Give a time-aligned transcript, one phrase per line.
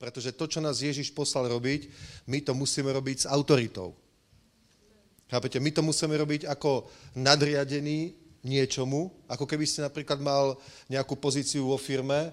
[0.00, 1.92] Pretože to, čo nás Ježiš poslal robiť,
[2.24, 3.92] my to musíme robiť s autoritou.
[5.28, 5.60] Chápete?
[5.60, 6.88] My to musíme robiť ako
[7.20, 10.56] nadriadený niečomu, ako keby ste napríklad mal
[10.88, 12.32] nejakú pozíciu vo firme,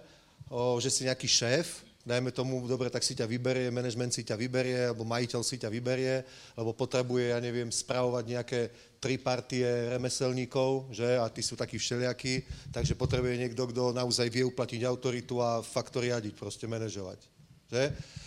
[0.80, 4.88] že si nejaký šéf, dajme tomu, dobre, tak si ťa vyberie, management si ťa vyberie,
[4.88, 6.24] alebo majiteľ si ťa vyberie,
[6.56, 8.60] lebo potrebuje, ja neviem, spravovať nejaké
[9.04, 14.48] tri partie remeselníkov, že, a tí sú takí všelijakí, takže potrebuje niekto, kto naozaj vie
[14.48, 17.37] uplatiť autoritu a fakt to riadiť, proste manažovať.
[17.68, 17.84] Že?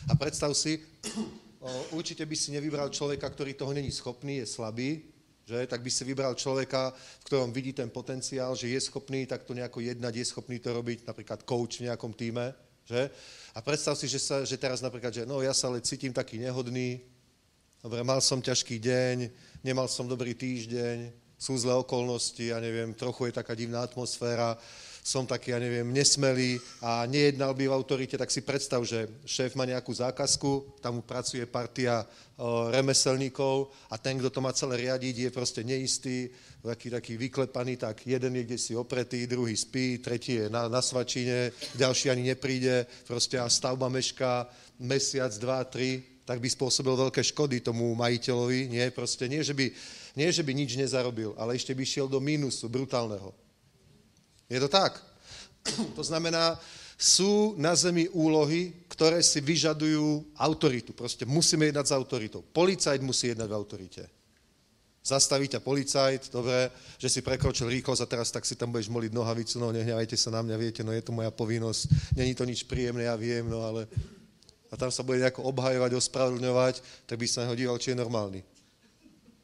[0.08, 0.80] A predstav si,
[1.96, 5.04] určite by si nevybral človeka, ktorý toho není schopný, je slabý,
[5.48, 5.66] že?
[5.66, 9.80] tak by si vybral človeka, v ktorom vidí ten potenciál, že je schopný takto nejako
[9.80, 12.52] jednať, je schopný to robiť, napríklad coach v nejakom týme,
[12.84, 13.10] že?
[13.54, 16.38] A predstav si, že, sa, že teraz napríklad, že no ja sa ale cítim taký
[16.38, 17.00] nehodný,
[17.82, 19.16] dobre, mal som ťažký deň,
[19.64, 21.10] nemal som dobrý týždeň,
[21.40, 24.60] sú zlé okolnosti, ja neviem, trochu je taká divná atmosféra,
[25.00, 29.56] som taký, ja neviem, nesmelý a nejednal by v autorite, tak si predstav, že šéf
[29.56, 32.04] má nejakú zákazku, tam mu pracuje partia
[32.36, 36.28] o, remeselníkov a ten, kto to má celé riadiť, je proste neistý,
[36.60, 40.84] taký, taký vyklepaný, tak jeden je kde si opretý, druhý spí, tretí je na, na
[40.84, 44.44] svačine, ďalší ani nepríde, proste a stavba mešká
[44.80, 49.66] mesiac, dva, tri, tak by spôsobil veľké škody tomu majiteľovi, nie, proste nie, že by,
[50.14, 53.49] nie, že by nič nezarobil, ale ešte by šiel do mínusu brutálneho.
[54.50, 54.98] Je to tak?
[55.96, 56.58] To znamená,
[57.00, 60.92] sú na zemi úlohy, ktoré si vyžadujú autoritu.
[60.92, 62.44] Proste musíme jednať s autoritou.
[62.44, 64.02] Policajt musí jednať v autorite.
[65.00, 66.68] Zastaví ťa policajt, dobre,
[67.00, 70.28] že si prekročil rýchlosť a teraz tak si tam budeš moliť nohavicu, no nehnevajte sa
[70.28, 73.64] na mňa, viete, no je to moja povinnosť, není to nič príjemné, ja viem, no
[73.64, 73.88] ale...
[74.70, 76.74] A tam sa bude nejako obhajovať, ospravedlňovať,
[77.08, 78.40] tak by sa na díval, či je normálny.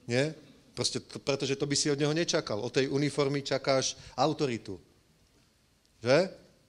[0.07, 0.39] Nie?
[0.71, 2.63] Proste, to, pretože to by si od neho nečakal.
[2.63, 4.79] Od tej uniformy čakáš autoritu.
[6.07, 6.19] Že?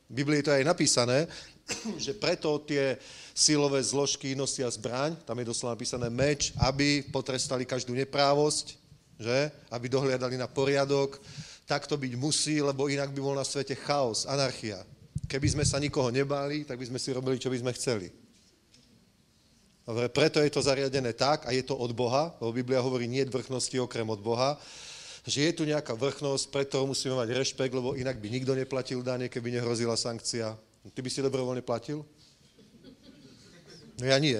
[0.09, 1.29] V Biblii to je aj napísané,
[2.05, 2.97] že preto tie
[3.37, 8.73] silové zložky nosia zbraň, tam je doslova napísané meč, aby potrestali každú neprávosť,
[9.21, 9.53] že?
[9.69, 11.21] Aby dohliadali na poriadok.
[11.69, 14.81] Tak to byť musí, lebo inak by bol na svete chaos, anarchia.
[15.29, 18.07] Keby sme sa nikoho nebáli, tak by sme si robili, čo by sme chceli.
[19.83, 23.23] Dobre, preto je to zariadené tak a je to od Boha, lebo Biblia hovorí, nie
[23.27, 24.55] vrchnosti okrem od Boha,
[25.27, 29.27] že je tu nejaká vrchnosť, preto musíme mať rešpekt, lebo inak by nikto neplatil dane,
[29.27, 30.55] keby nehrozila sankcia.
[30.87, 32.07] Ty by si dobrovoľne platil?
[33.99, 34.39] No ja nie.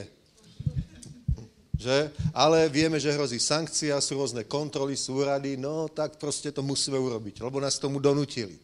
[1.76, 2.10] Že?
[2.32, 6.96] Ale vieme, že hrozí sankcia, sú rôzne kontroly, sú rady, no tak proste to musíme
[6.96, 8.56] urobiť, lebo nás tomu donutili.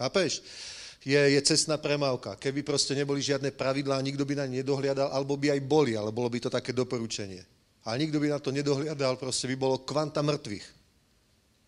[0.00, 0.40] Chápeš?
[1.04, 2.40] Je, je cestná premávka.
[2.40, 6.08] Keby proste neboli žiadne pravidlá, nikto by na ne nedohliadal, alebo by aj boli, ale
[6.08, 7.44] bolo by to také doporučenie.
[7.84, 10.81] A nikto by na to nedohliadal, proste by bolo kvanta mŕtvych.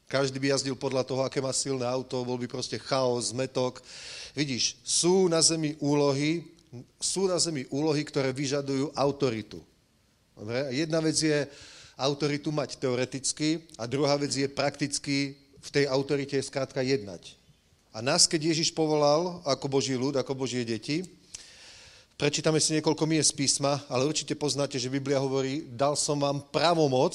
[0.09, 3.81] Každý by jazdil podľa toho, aké má silné auto, bol by proste chaos, zmetok.
[4.37, 6.45] Vidíš, sú na zemi úlohy,
[7.01, 9.63] sú na zemi úlohy, ktoré vyžadujú autoritu.
[10.35, 10.75] Dobre?
[10.75, 11.47] Jedna vec je
[11.95, 17.39] autoritu mať teoreticky a druhá vec je prakticky v tej autorite skrátka jednať.
[17.95, 21.07] A nás, keď Ježiš povolal ako Boží ľud, ako Božie deti,
[22.19, 27.15] prečítame si niekoľko miest písma, ale určite poznáte, že Biblia hovorí, dal som vám pravomoc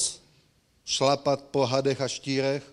[0.87, 2.63] šlapať po hadech a štírech,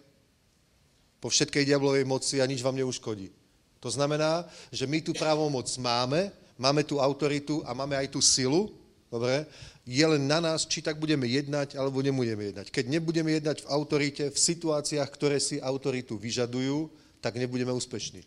[1.20, 3.32] po všetkej diablovej moci a nič vám neuškodí.
[3.80, 8.72] To znamená, že my tu právomoc máme, máme tu autoritu a máme aj tú silu,
[9.12, 9.46] dobre,
[9.86, 12.74] je len na nás, či tak budeme jednať, alebo nebudeme jednať.
[12.74, 16.90] Keď nebudeme jednať v autorite, v situáciách, ktoré si autoritu vyžadujú,
[17.22, 18.26] tak nebudeme úspešní.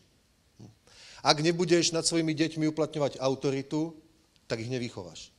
[1.19, 3.91] Ak nebudeš nad svojimi deťmi uplatňovať autoritu,
[4.47, 5.35] tak ich nevychováš.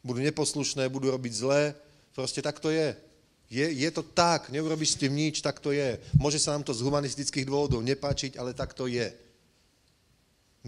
[0.00, 1.76] Budú neposlušné, budú robiť zlé,
[2.16, 2.96] proste tak to je.
[3.48, 5.96] Je, je to tak, neurobíš s tým nič, tak to je.
[6.20, 9.08] Môže sa nám to z humanistických dôvodov nepáčiť, ale tak to je.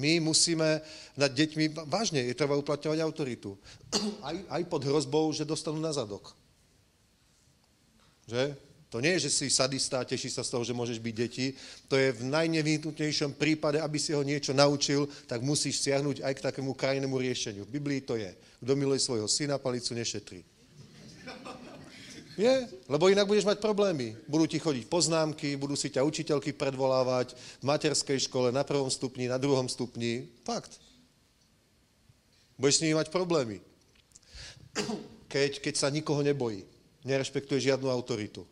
[0.00, 0.80] My musíme
[1.12, 3.52] nad deťmi, vážne, je treba uplatňovať autoritu.
[4.26, 6.32] Aj, aj pod hrozbou, že dostanú na zadok.
[8.24, 8.56] Že?
[8.90, 11.54] To nie je, že si sadista a teší sa z toho, že môžeš byť deti.
[11.86, 16.44] To je v najnevyhnutnejšom prípade, aby si ho niečo naučil, tak musíš siahnuť aj k
[16.50, 17.62] takému krajnému riešeniu.
[17.70, 18.34] V Biblii to je.
[18.62, 20.42] Kto miluje svojho syna, palicu nešetrí.
[22.40, 22.54] Je,
[22.88, 24.16] lebo inak budeš mať problémy.
[24.24, 29.28] Budú ti chodiť poznámky, budú si ťa učiteľky predvolávať v materskej škole, na prvom stupni,
[29.28, 30.24] na druhom stupni.
[30.40, 30.80] Fakt.
[32.56, 33.60] Budeš s nimi mať problémy.
[35.28, 36.64] Keď, keď sa nikoho nebojí,
[37.04, 38.48] nerešpektuje žiadnu autoritu.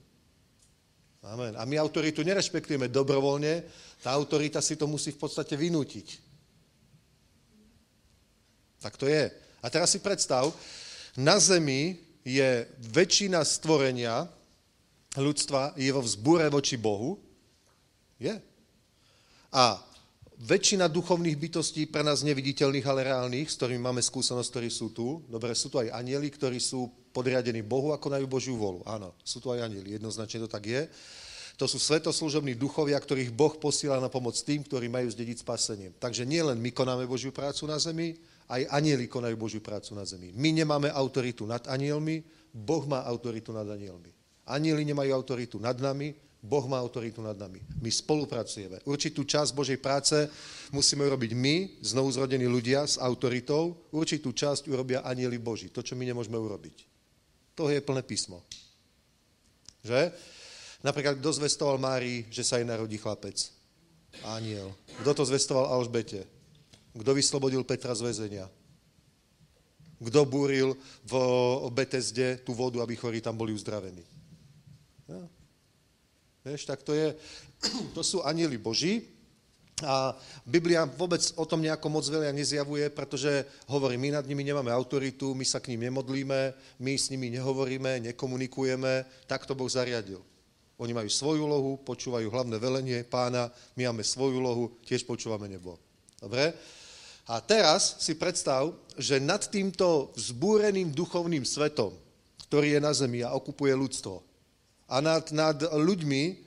[1.24, 1.56] Amen.
[1.56, 3.64] A my autoritu nerešpektujeme dobrovoľne,
[4.04, 6.08] tá autorita si to musí v podstate vynútiť.
[8.84, 9.32] Tak to je.
[9.64, 10.52] A teraz si predstav,
[11.18, 14.28] na zemi je väčšina stvorenia
[15.16, 17.16] ľudstva je vo vzbúre voči Bohu.
[18.20, 18.36] Je.
[19.48, 19.80] A
[20.36, 25.24] väčšina duchovných bytostí pre nás neviditeľných, ale reálnych, s ktorými máme skúsenosť, ktorí sú tu.
[25.26, 28.84] Dobre, sú tu aj anieli, ktorí sú podriadení Bohu a konajú Božiu volu.
[28.84, 30.82] Áno, sú tu aj anieli, jednoznačne to tak je.
[31.58, 35.90] To sú svetoslúžobní duchovia, ktorých Boh posiela na pomoc tým, ktorí majú zdediť spasenie.
[35.98, 38.14] Takže nielen my konáme Božiu prácu na zemi,
[38.48, 40.32] aj anieli konajú Božiu prácu na zemi.
[40.32, 44.08] My nemáme autoritu nad anielmi, Boh má autoritu nad anielmi.
[44.48, 47.60] Anieli nemajú autoritu nad nami, Boh má autoritu nad nami.
[47.82, 48.80] My spolupracujeme.
[48.88, 50.16] Určitú časť Božej práce
[50.72, 55.68] musíme urobiť my, znovu zrodení ľudia s autoritou, určitú časť urobia anieli Boží.
[55.68, 56.86] To, čo my nemôžeme urobiť.
[57.58, 58.46] To je plné písmo.
[59.82, 60.14] Že?
[60.86, 63.50] Napríklad, kto zvestoval Márii, že sa jej narodí chlapec?
[64.22, 64.70] Aniel.
[65.02, 66.37] Kto to zvestoval Alžbete?
[66.98, 68.46] Kto vyslobodil Petra z väzenia?
[69.98, 71.14] Kto búril v
[71.74, 74.02] Betesde tú vodu, aby chorí tam boli uzdravení?
[75.06, 75.22] Ja.
[76.46, 77.14] Vieš, tak to je,
[77.96, 79.18] to sú anieli Boží,
[79.84, 80.10] a
[80.42, 85.34] Biblia vôbec o tom nejako moc veľa nezjavuje, pretože hovorí, my nad nimi nemáme autoritu,
[85.38, 90.18] my sa k ním nemodlíme, my s nimi nehovoríme, nekomunikujeme, tak to Boh zariadil.
[90.78, 95.78] Oni majú svoju úlohu, počúvajú hlavné velenie pána, my máme svoju úlohu, tiež počúvame nebo.
[96.18, 96.54] Dobre?
[97.28, 101.92] A teraz si predstav, že nad týmto vzbúreným duchovným svetom,
[102.48, 104.24] ktorý je na zemi a okupuje ľudstvo,
[104.88, 106.40] a nad, nad ľuďmi,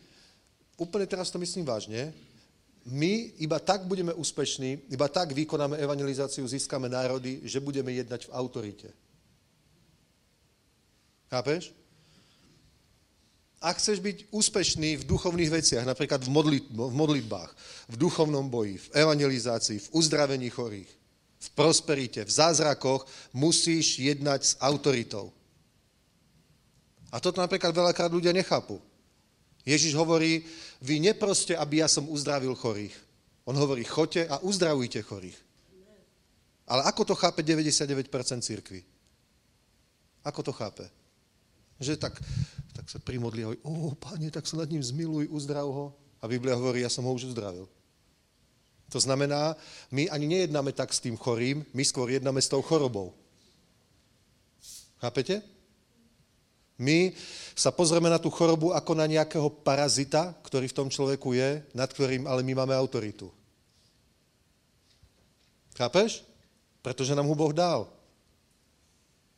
[0.81, 2.10] úplne teraz to myslím vážne,
[2.89, 8.33] my iba tak budeme úspešní, iba tak vykonáme evangelizáciu, získame národy, že budeme jednať v
[8.33, 8.89] autorite.
[11.30, 11.69] Chápeš?
[13.62, 17.52] Ak chceš byť úspešný v duchovných veciach, napríklad v, modlit, v modlitbách,
[17.94, 20.90] v duchovnom boji, v evangelizácii, v uzdravení chorých,
[21.42, 23.06] v prosperite, v zázrakoch,
[23.38, 25.30] musíš jednať s autoritou.
[27.13, 28.81] A toto napríklad veľakrát ľudia nechápu.
[29.62, 30.42] Ježiš hovorí,
[30.81, 32.98] vy neproste, aby ja som uzdravil chorých.
[33.46, 35.38] On hovorí, choďte a uzdravujte chorých.
[36.66, 38.10] Ale ako to chápe 99%
[38.42, 38.81] církvy?
[40.25, 41.00] Ako to chápe?
[41.81, 42.22] Že tak,
[42.78, 45.98] tak sa primodli a hovorí, o, páne, tak sa nad ním zmiluj, uzdrav ho.
[46.22, 47.66] A Biblia hovorí, ja som ho už uzdravil.
[48.94, 49.57] To znamená,
[49.89, 53.18] my ani nejednáme tak s tým chorým, my skôr jednáme s tou chorobou.
[55.01, 55.42] Chápete?
[56.78, 57.13] My
[57.54, 61.89] sa pozrieme na tú chorobu ako na nejakého parazita, ktorý v tom človeku je, nad
[61.89, 63.30] ktorým ale my máme autoritu.
[65.78, 66.25] Chápeš?
[66.81, 67.86] Pretože nám ho Boh dal.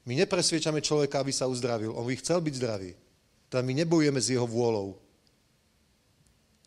[0.04, 1.96] My nepresviečame človeka, aby sa uzdravil.
[1.96, 2.92] On by chcel byť zdravý.
[3.48, 5.00] Teda my nebojujeme s jeho vôľou.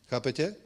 [0.09, 0.57] Chápete?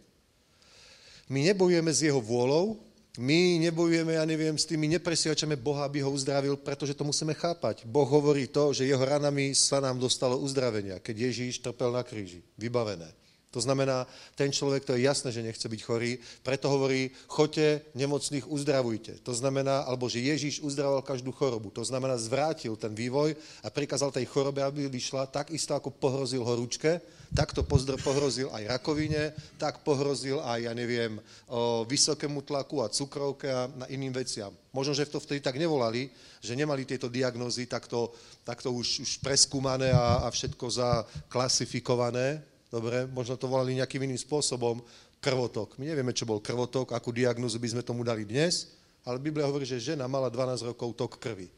[1.31, 2.79] My nebojujeme s jeho vôľou,
[3.19, 7.35] my nebojujeme, ja neviem, s tým, my nepresviečame Boha, aby ho uzdravil, pretože to musíme
[7.35, 7.83] chápať.
[7.83, 12.43] Boh hovorí to, že jeho ranami sa nám dostalo uzdravenia, keď Ježíš trpel na kríži.
[12.55, 13.20] Vybavené.
[13.51, 14.07] To znamená,
[14.39, 19.27] ten človek, to je jasné, že nechce byť chorý, preto hovorí, choďte nemocných, uzdravujte.
[19.27, 21.75] To znamená, alebo že Ježíš uzdravoval každú chorobu.
[21.75, 23.35] To znamená, zvrátil ten vývoj
[23.67, 27.03] a prikázal tej chorobe, aby vyšla, tak isto ako pohrozil horúčke,
[27.35, 27.67] tak to
[27.99, 31.19] pohrozil aj rakovine, tak pohrozil aj, ja neviem,
[31.51, 34.55] o vysokému tlaku a cukrovke a na iným veciam.
[34.71, 36.07] Možno, že to vtedy tak nevolali,
[36.39, 38.15] že nemali tieto diagnózy takto,
[38.47, 44.79] takto už, už preskúmané a, a všetko zaklasifikované, Dobre, možno to volali nejakým iným spôsobom,
[45.21, 45.77] krvotok.
[45.77, 48.73] My nevieme, čo bol krvotok, akú diagnozu by sme tomu dali dnes,
[49.05, 51.51] ale Biblia hovorí, že žena mala 12 rokov tok krvi.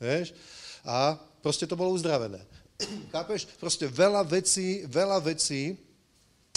[0.00, 0.34] Vieš?
[0.82, 2.42] A proste to bolo uzdravené.
[3.14, 3.46] Chápeš?
[3.60, 5.76] Proste veľa vecí, veľa vecí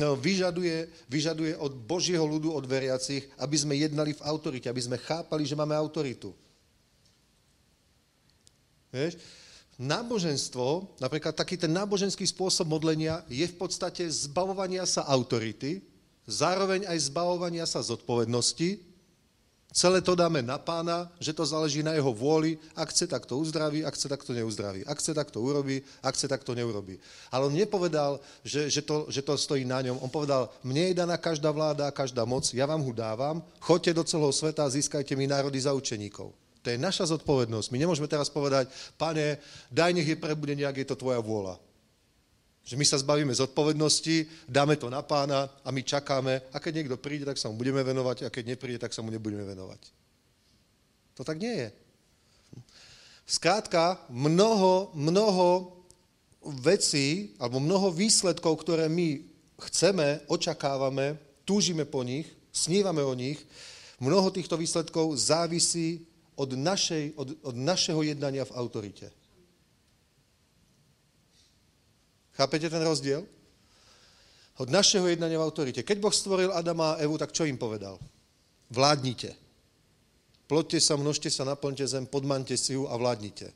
[0.02, 4.98] no, vyžaduje, vyžaduje od Božieho ľudu, od veriacich, aby sme jednali v autorite, aby sme
[4.98, 6.34] chápali, že máme autoritu.
[8.90, 9.41] Vieš?
[9.82, 15.82] Náboženstvo, napríklad taký ten náboženský spôsob modlenia je v podstate zbavovania sa autority,
[16.30, 18.94] zároveň aj zbavovania sa zodpovednosti.
[19.72, 23.40] Celé to dáme na pána, že to záleží na jeho vôli, ak chce, tak to
[23.40, 24.84] uzdraví, ak chce, tak to neuzdraví.
[24.84, 27.00] Ak chce, tak to urobí, ak chce, tak to neurobí.
[27.32, 30.04] Ale on nepovedal, že, že, to, že to stojí na ňom.
[30.04, 34.04] On povedal, mne je daná každá vláda, každá moc, ja vám ho dávam, choďte do
[34.04, 36.41] celého sveta a získajte mi národy za učeníkov.
[36.62, 37.74] To je naša zodpovednosť.
[37.74, 39.42] My nemôžeme teraz povedať, pane,
[39.74, 41.58] daj nech je prebude nejak, je to tvoja vôľa.
[42.62, 47.02] Že my sa zbavíme zodpovednosti, dáme to na pána a my čakáme a keď niekto
[47.02, 49.82] príde, tak sa mu budeme venovať a keď nepríde, tak sa mu nebudeme venovať.
[51.18, 51.70] To tak nie je.
[53.26, 55.82] Skrátka, mnoho, mnoho
[56.62, 59.26] vecí alebo mnoho výsledkov, ktoré my
[59.66, 63.42] chceme, očakávame, túžime po nich, snívame o nich,
[63.98, 66.11] mnoho týchto výsledkov závisí
[66.42, 69.14] od, našej, od, od našeho jednania v autorite.
[72.34, 73.22] Chápete ten rozdiel?
[74.58, 75.86] Od našeho jednania v autorite.
[75.86, 78.02] Keď Boh stvoril Adama a Evu, tak čo im povedal?
[78.74, 79.38] Vládnite.
[80.50, 83.54] Ploďte sa, množte sa, naplňte zem, podmante si ju a vládnite.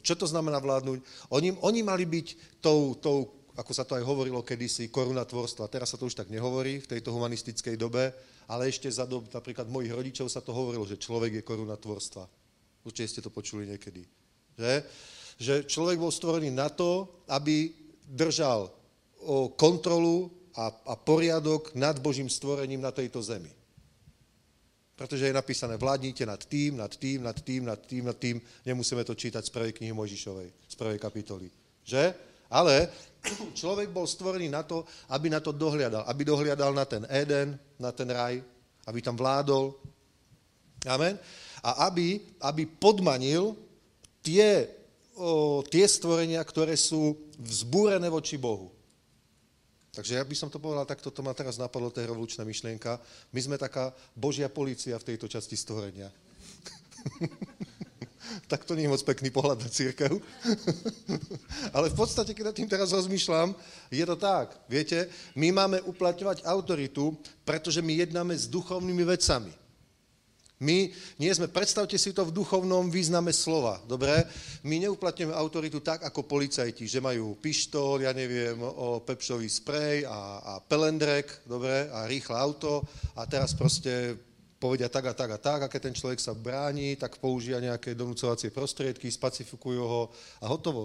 [0.00, 1.00] Čo to znamená vládnuť?
[1.34, 5.68] Oni, oni mali byť tou, tou, ako sa to aj hovorilo kedysi, koruna tvorstva.
[5.72, 8.12] Teraz sa to už tak nehovorí v tejto humanistickej dobe,
[8.48, 12.24] ale ešte za dob napríklad mojich rodičov sa to hovorilo, že človek je koruna tvorstva.
[12.82, 14.02] Určite ste to počuli niekedy.
[14.58, 14.74] Že?
[15.38, 17.70] že človek bol stvorený na to, aby
[18.10, 18.66] držal
[19.54, 20.26] kontrolu
[20.58, 23.50] a, a poriadok nad Božím stvorením na tejto zemi.
[24.98, 28.36] Pretože je napísané, vládnite nad tým, nad tým, nad tým, nad tým, nad tým.
[28.66, 31.46] Nemusíme to čítať z prvej knihy Mojžišovej, z prvej kapitoly.
[31.86, 32.10] Že?
[32.50, 32.90] Ale
[33.54, 36.04] človek bol stvorený na to, aby na to dohliadal.
[36.06, 38.40] Aby dohliadal na ten Eden, na ten raj,
[38.86, 39.74] aby tam vládol.
[40.86, 41.18] Amen.
[41.62, 43.56] A aby, aby podmanil
[44.22, 44.68] tie,
[45.18, 48.70] o, tie stvorenia, ktoré sú vzbúrené voči Bohu.
[49.98, 53.02] Takže ja by som to povedal, tak toto ma teraz napadlo, to je revolučná myšlienka.
[53.34, 56.06] My sme taká božia policia v tejto časti stvorenia.
[58.46, 60.12] tak to nie je moc pekný pohľad na církev.
[61.76, 63.54] Ale v podstate, keď nad tým teraz rozmýšľam,
[63.92, 64.52] je to tak.
[64.68, 69.68] Viete, my máme uplatňovať autoritu, pretože my jednáme s duchovnými vecami.
[70.58, 70.90] My
[71.22, 74.26] nie sme, predstavte si to v duchovnom význame slova, dobre?
[74.66, 80.42] My neuplatňujeme autoritu tak, ako policajti, že majú pištol, ja neviem, o pepšový sprej a,
[80.42, 82.82] a pelendrek, dobre, a rýchle auto
[83.14, 84.18] a teraz proste
[84.58, 87.94] povedia tak a tak a tak a keď ten človek sa bráni, tak použia nejaké
[87.94, 90.02] donúcovacie prostriedky, spacifikujú ho
[90.42, 90.82] a hotovo.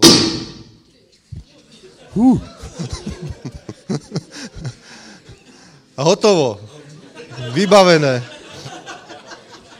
[2.14, 2.38] Uh.
[5.98, 6.62] a hotovo.
[7.50, 8.22] Vybavené.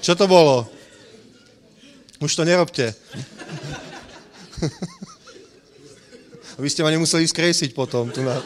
[0.03, 0.67] Čo to bolo?
[2.19, 2.91] Už to nerobte.
[6.59, 8.11] Vy ste ma nemuseli skrésiť potom.
[8.11, 8.39] Tu na...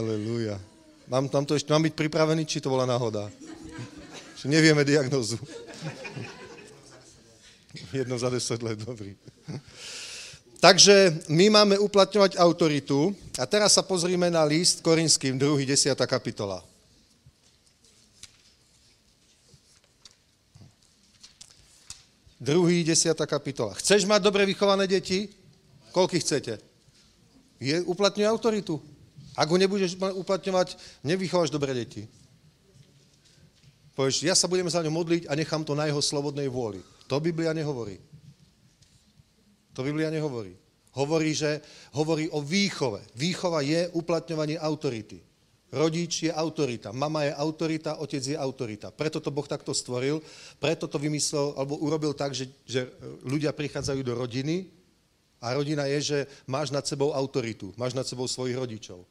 [0.00, 0.60] Aleluja.
[1.08, 3.32] Mám, tam to ešte, mám byť pripravený, či to bola náhoda?
[4.36, 5.40] Že nevieme diagnozu.
[7.96, 9.16] Jedno za deset let, dobrý.
[10.60, 15.64] Takže my máme uplatňovať autoritu a teraz sa pozrime na list Korinským, 2.
[15.64, 15.96] 10.
[16.04, 16.60] kapitola.
[22.38, 23.74] Druhý, desiatá kapitola.
[23.74, 25.26] Chceš mať dobre vychované deti?
[25.90, 26.62] Koľky chcete?
[27.58, 28.78] Je, uplatňuj autoritu.
[29.38, 30.74] Ak ho nebudeš uplatňovať,
[31.06, 32.10] nevychováš dobre deti.
[33.94, 36.82] Povieš, ja sa budem za ňo modliť a nechám to na jeho slobodnej vôli.
[37.06, 38.02] To Biblia nehovorí.
[39.78, 40.58] To Biblia nehovorí.
[40.98, 41.62] Hovorí, že
[41.94, 42.98] hovorí o výchove.
[43.14, 45.22] Výchova je uplatňovanie autority.
[45.68, 48.88] Rodič je autorita, mama je autorita, otec je autorita.
[48.88, 50.24] Preto to Boh takto stvoril,
[50.56, 52.88] preto to vymyslel, alebo urobil tak, že, že
[53.20, 54.64] ľudia prichádzajú do rodiny
[55.44, 56.18] a rodina je, že
[56.48, 59.04] máš nad sebou autoritu, máš nad sebou svojich rodičov.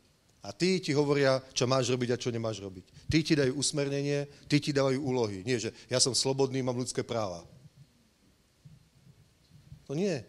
[0.47, 3.11] A tí ti hovoria, čo máš robiť a čo nemáš robiť.
[3.11, 5.43] Tí ti dajú usmernenie, tí ti dávajú úlohy.
[5.43, 7.43] Nie, že ja som slobodný, mám ľudské práva.
[9.87, 10.23] To nie.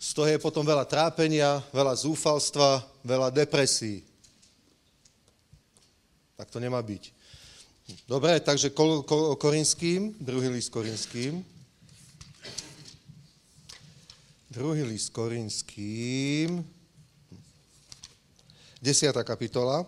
[0.00, 4.00] Z toho je potom veľa trápenia, veľa zúfalstva, veľa depresí.
[6.40, 7.12] Tak to nemá byť.
[8.08, 8.72] Dobre, takže
[9.36, 11.44] Korinským, druhý list Korinským.
[14.48, 16.75] Druhý list Korinským.
[18.86, 19.82] Desiatá kapitola.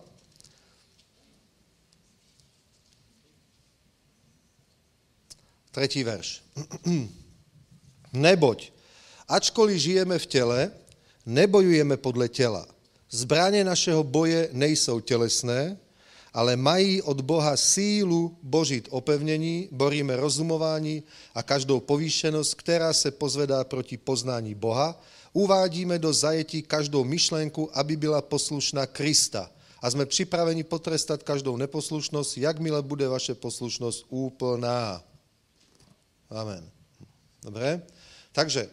[5.71, 6.43] Tretí verš.
[8.26, 8.75] Neboť,
[9.31, 10.61] ačkoliv žijeme v tele,
[11.23, 12.67] nebojujeme podle tela.
[13.07, 15.78] Zbranie našeho boje nejsou telesné,
[16.35, 21.07] ale mají od Boha sílu božit opevnění, boríme rozumování
[21.38, 24.99] a každou povýšenost, která se pozvedá proti poznání Boha,
[25.38, 29.50] uvádíme do zajetí každou myšlenku, aby byla poslušná Krista.
[29.78, 34.99] A jsme připraveni potrestat každou neposlušnost, jakmile bude vaše poslušnost úplná.
[36.30, 36.66] Amen.
[37.38, 37.87] Dobre?
[38.35, 38.66] Takže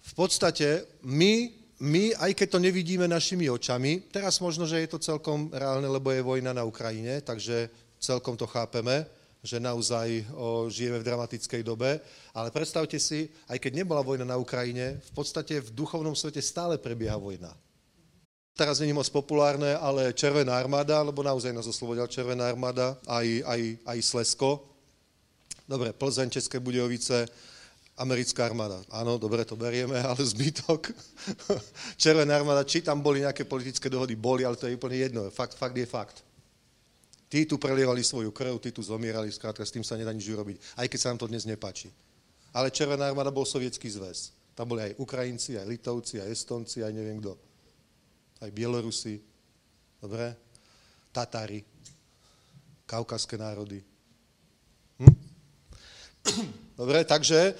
[0.00, 1.52] v podstate my
[1.84, 6.14] my, aj keď to nevidíme našimi očami, teraz možno, že je to celkom reálne, lebo
[6.14, 9.04] je vojna na Ukrajine, takže celkom to chápeme,
[9.44, 12.00] že naozaj o, žijeme v dramatickej dobe,
[12.32, 16.80] ale predstavte si, aj keď nebola vojna na Ukrajine, v podstate v duchovnom svete stále
[16.80, 17.52] prebieha vojna.
[18.56, 23.60] Teraz není moc populárne, ale Červená armáda, lebo naozaj nás oslobodila Červená armáda, aj, aj,
[23.84, 24.64] aj Slesko.
[25.68, 27.28] Dobre, Plzeň, České Budějovice,
[28.00, 28.80] americká armáda.
[28.88, 30.88] Áno, dobre, to berieme, ale zbytok.
[32.00, 35.28] Červená armáda, či tam boli nejaké politické dohody, boli, ale to je úplne jedno.
[35.28, 36.23] Fakt, fakt je fakt.
[37.34, 40.78] Tí tu prelievali svoju krv, tí tu zomierali, skrátka s tým sa nedá nič urobiť,
[40.78, 41.90] aj keď sa nám to dnes nepáči.
[42.54, 44.30] Ale Červená armáda bol sovietský zväz.
[44.54, 47.34] Tam boli aj Ukrajinci, aj Litovci, aj Estonci, aj neviem kto.
[48.38, 49.18] Aj Bielorusi.
[49.98, 50.30] Dobre?
[51.10, 51.58] Tatári.
[52.86, 53.82] Kaukaské národy.
[55.02, 55.14] Hm?
[56.78, 57.58] Dobre, takže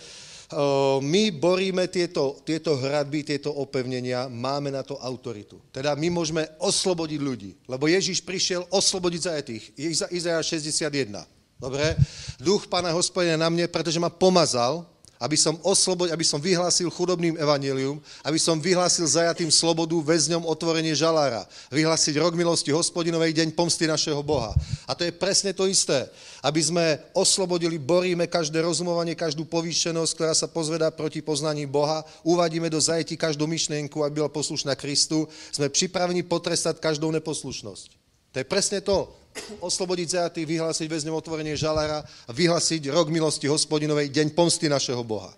[1.00, 5.58] my boríme tieto, tieto hradby, tieto opevnenia, máme na to autoritu.
[5.72, 9.64] Teda my môžeme oslobodiť ľudí, lebo Ježíš prišiel oslobodiť zajetých.
[9.80, 11.24] Iza, Izaja 61.
[11.56, 11.96] Dobre?
[12.36, 14.84] Duch Pána hospodina na mne, pretože ma pomazal,
[15.24, 20.92] aby som oslobodil, aby som vyhlásil chudobným evanelium, aby som vyhlásil zajatým slobodu, väzňom otvorenie
[20.92, 24.52] žalára, vyhlásiť rok milosti hospodinovej, deň pomsty našeho Boha.
[24.84, 26.04] A to je presne to isté.
[26.44, 26.84] Aby sme
[27.16, 33.16] oslobodili, boríme každé rozumovanie, každú povýšenosť, ktorá sa pozvedá proti poznaní Boha, uvadíme do zajetí
[33.16, 37.88] každú myšlienku, aby bola poslušná Kristu, sme pripravení potrestať každou neposlušnosť.
[38.36, 39.23] To je presne to
[39.60, 45.34] oslobodiť zajatých, vyhlásiť väzňom otvorenie žalára a vyhlásiť rok milosti hospodinovej, deň pomsty našeho Boha.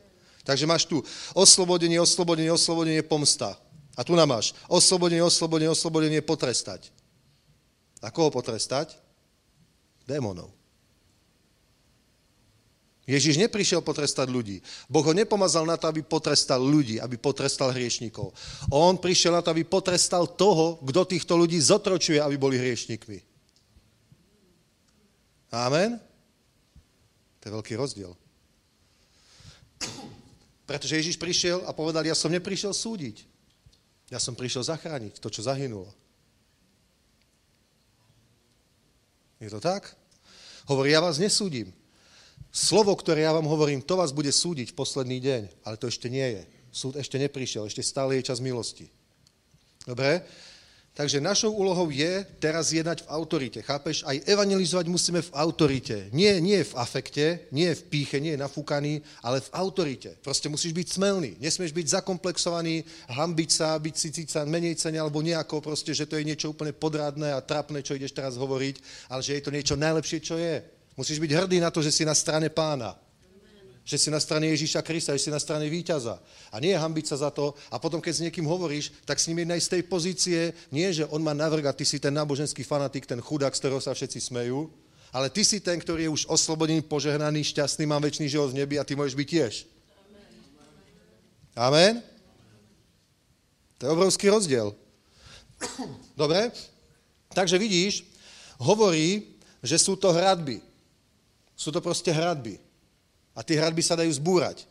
[0.47, 1.03] Takže máš tu
[1.35, 3.59] oslobodenie, oslobodenie, oslobodenie, pomsta.
[3.97, 6.93] A tu nám máš oslobodenie, oslobodenie, oslobodenie, potrestať.
[8.05, 8.95] A koho potrestať?
[10.07, 10.55] Démonov.
[13.07, 14.59] Ježiš neprišiel potrestať ľudí.
[14.91, 18.35] Boh ho nepomazal na to, aby potrestal ľudí, aby potrestal hriešnikov.
[18.75, 23.36] On prišiel na to, aby potrestal toho, kto týchto ľudí zotročuje, aby boli hriešnikmi.
[25.51, 26.01] Amen?
[27.41, 28.13] To je veľký rozdiel.
[30.67, 33.23] Pretože Ježiš prišiel a povedal, ja som neprišiel súdiť.
[34.11, 35.91] Ja som prišiel zachrániť to, čo zahynulo.
[39.39, 39.95] Je to tak?
[40.67, 41.71] Hovorí, ja vás nesúdim.
[42.51, 46.09] Slovo, ktoré ja vám hovorím, to vás bude súdiť v posledný deň, ale to ešte
[46.09, 46.43] nie je.
[46.73, 48.89] Súd ešte neprišiel, ešte stále je čas milosti.
[49.85, 50.25] Dobre?
[50.97, 53.61] Takže našou úlohou je teraz jednať v autorite.
[53.61, 54.01] Chápeš?
[54.09, 56.09] Aj evangelizovať musíme v autorite.
[56.17, 60.17] Nie, nie v afekte, nie v píche, nie nafúkaný, ale v autorite.
[60.25, 61.37] Proste musíš byť smelný.
[61.37, 62.81] Nesmieš byť zakomplexovaný,
[63.13, 66.73] hambiť sa, byť si cíca menej cenia, alebo nejako proste, že to je niečo úplne
[66.73, 68.81] podradné a trapné, čo ideš teraz hovoriť,
[69.13, 70.65] ale že je to niečo najlepšie, čo je.
[70.97, 72.97] Musíš byť hrdý na to, že si na strane pána
[73.87, 76.19] že si na strane Ježíša Krista, že si na strane víťaza.
[76.51, 77.55] A nie hambiť sa za to.
[77.71, 81.07] A potom, keď s niekým hovoríš, tak s ním jednej z tej pozície, nie, že
[81.07, 84.67] on má navrh ty si ten náboženský fanatik, ten chudák, z ktorého sa všetci smejú,
[85.15, 88.75] ale ty si ten, ktorý je už oslobodený, požehnaný, šťastný, mám väčší život v nebi
[88.75, 89.55] a ty môžeš byť tiež.
[91.55, 92.03] Amen?
[93.79, 94.75] To je obrovský rozdiel.
[96.19, 96.51] Dobre?
[97.31, 98.03] Takže vidíš,
[98.59, 100.59] hovorí, že sú to hradby.
[101.55, 102.66] Sú to proste hradby.
[103.37, 104.65] A tie hradby sa dajú zbúrať.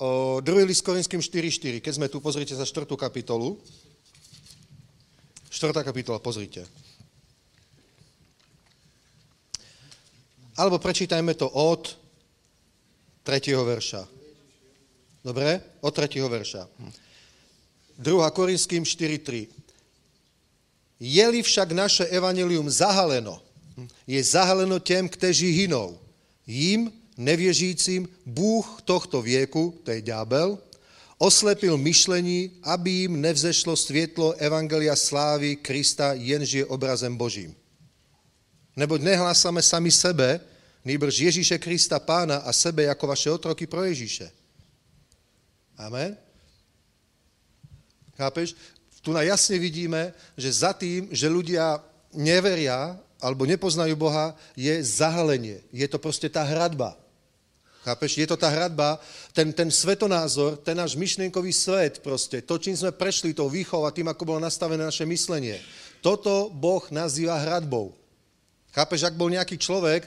[0.00, 0.64] O, 2.
[0.64, 2.88] list Korinským 4.4, keď sme tu, pozrite sa 4.
[2.96, 3.60] kapitolu.
[5.52, 5.72] 4.
[5.84, 6.64] kapitola, pozrite.
[10.56, 11.92] Alebo prečítajme to od
[13.24, 13.52] 3.
[13.52, 14.02] verša.
[15.20, 15.60] Dobre?
[15.84, 16.16] Od 3.
[16.24, 16.62] verša.
[18.00, 18.36] 2.
[18.36, 19.48] Korinským 4.3.
[20.96, 23.40] Je-li však naše evanelium zahaleno,
[24.08, 26.00] je zahaleno tém, kteří hynou.
[26.46, 30.58] Jím nevěřícím Bůh tohto věku, to je ďábel,
[31.18, 37.54] oslepil myšlení, aby jim nevzešlo světlo Evangelia slávy Krista, jenž je obrazem Božím.
[38.76, 40.40] Neboť nehlásáme sami sebe,
[40.84, 44.30] nýbrž Ježíše Krista pána a sebe jako vaše otroky pro Ježíše.
[45.76, 46.16] Amen?
[48.16, 48.56] Chápeš?
[49.02, 51.78] Tu na jasne vidíme, že za tým, že ľudia
[52.10, 55.62] neveria alebo nepoznajú Boha, je zahalenie.
[55.70, 56.98] Je to proste tá hradba.
[57.86, 58.18] Chápeš?
[58.18, 58.98] Je to tá hradba,
[59.30, 63.94] ten, ten svetonázor, ten náš myšlienkový svet proste, to, čím sme prešli tou výchovou a
[63.94, 65.62] tým, ako bolo nastavené naše myslenie.
[66.02, 67.94] Toto Boh nazýva hradbou.
[68.74, 70.02] Chápeš, ak bol nejaký človek,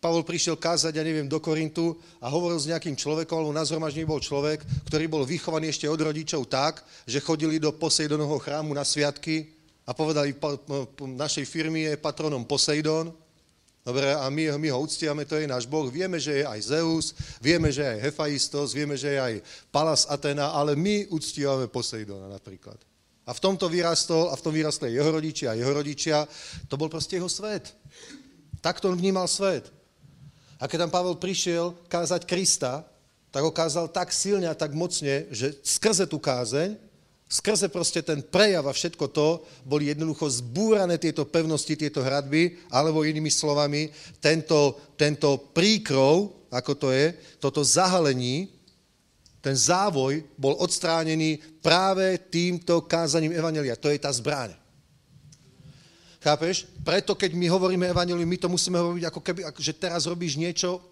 [0.00, 4.08] Pavol prišiel kázať, ja neviem, do Korintu a hovoril s nejakým človekom, alebo na zhromaždení
[4.08, 8.88] bol človek, ktorý bol vychovaný ešte od rodičov tak, že chodili do Posejdonovho chrámu na
[8.88, 9.52] sviatky
[9.84, 10.32] a povedali,
[10.98, 13.12] našej firmy je patronom Poseidon,
[13.88, 15.88] Dobre, a my, my ho uctiame, to je náš Boh.
[15.88, 19.34] Vieme, že je aj Zeus, vieme, že je aj Hefaistos, vieme, že je aj
[19.72, 22.76] Palas Atena, ale my uctívame Poseidona napríklad.
[23.24, 26.28] A v tomto vyrastol, a v tom vyrastli jeho rodičia a jeho rodičia.
[26.68, 27.72] To bol proste jeho svet.
[28.60, 29.72] Takto on vnímal svet.
[30.60, 32.84] A keď tam Pavel prišiel kázať Krista,
[33.32, 36.76] tak ho kázal tak silne a tak mocne, že skrze tú kázeň
[37.28, 43.04] Skrze proste ten prejav a všetko to boli jednoducho zbúrané tieto pevnosti, tieto hradby, alebo
[43.04, 48.48] inými slovami, tento, tento príkrov, ako to je, toto zahalení,
[49.44, 53.76] ten závoj bol odstránený práve týmto kázaním Evangelia.
[53.76, 54.56] To je tá zbraň.
[56.18, 56.66] Chápeš?
[56.80, 60.82] Preto, keď my hovoríme Evangelium, my to musíme hovoriť ako keby, že teraz robíš niečo,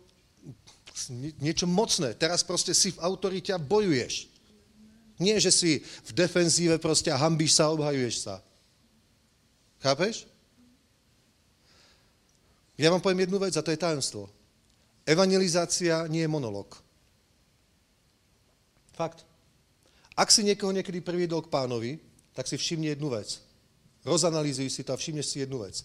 [1.40, 2.14] niečo mocné.
[2.14, 4.35] Teraz proste si v autorite a bojuješ.
[5.16, 8.44] Nie, že si v defenzíve proste a hambíš sa obhajuješ sa.
[9.80, 10.28] Chápeš?
[12.76, 14.28] Ja vám poviem jednu vec a to je tajomstvo.
[15.08, 16.68] Evangelizácia nie je monolog.
[18.92, 19.24] Fakt.
[20.16, 22.00] Ak si niekoho niekedy priviedol k pánovi,
[22.36, 23.40] tak si všimni jednu vec.
[24.04, 25.80] Rozanalýzuj si to a všimneš si jednu vec.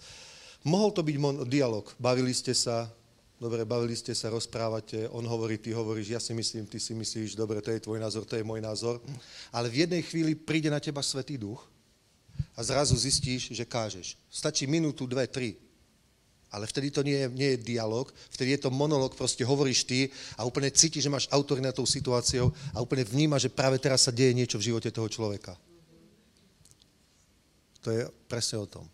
[0.67, 1.15] Mohol to byť
[1.47, 1.87] dialog.
[1.99, 2.91] Bavili ste sa,
[3.41, 7.33] dobre, bavili ste sa, rozprávate, on hovorí, ty hovoríš, ja si myslím, ty si myslíš,
[7.33, 9.01] dobre, to je tvoj názor, to je môj názor.
[9.49, 11.65] Ale v jednej chvíli príde na teba Svetý Duch
[12.53, 14.13] a zrazu zistíš, že kážeš.
[14.29, 15.57] Stačí minútu, dve, tri.
[16.53, 20.13] Ale vtedy to nie je, nie je dialog, vtedy je to monolog, proste hovoríš ty
[20.37, 24.05] a úplne cítiš, že máš autor nad tou situáciou a úplne vníma, že práve teraz
[24.05, 25.57] sa deje niečo v živote toho človeka.
[27.81, 28.85] To je presne o tom.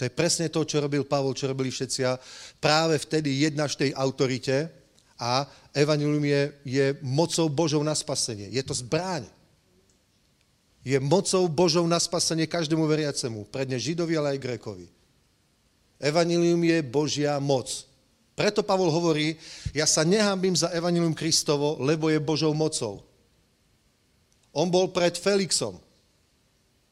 [0.00, 2.08] To je presne to, čo robil Pavol, čo robili všetci
[2.56, 4.72] práve vtedy jednáš tej autorite
[5.20, 5.44] a
[5.76, 8.48] evanilium je, je mocou Božou na spasenie.
[8.48, 9.28] Je to zbráň.
[10.80, 14.88] Je mocou Božou na spasenie každému veriacemu, predne Židovi, ale aj Grékovi.
[16.00, 17.68] Evanilium je Božia moc.
[18.32, 19.36] Preto Pavol hovorí,
[19.76, 23.04] ja sa nehambím za Evanilium Kristovo, lebo je Božou mocou.
[24.56, 25.76] On bol pred Felixom,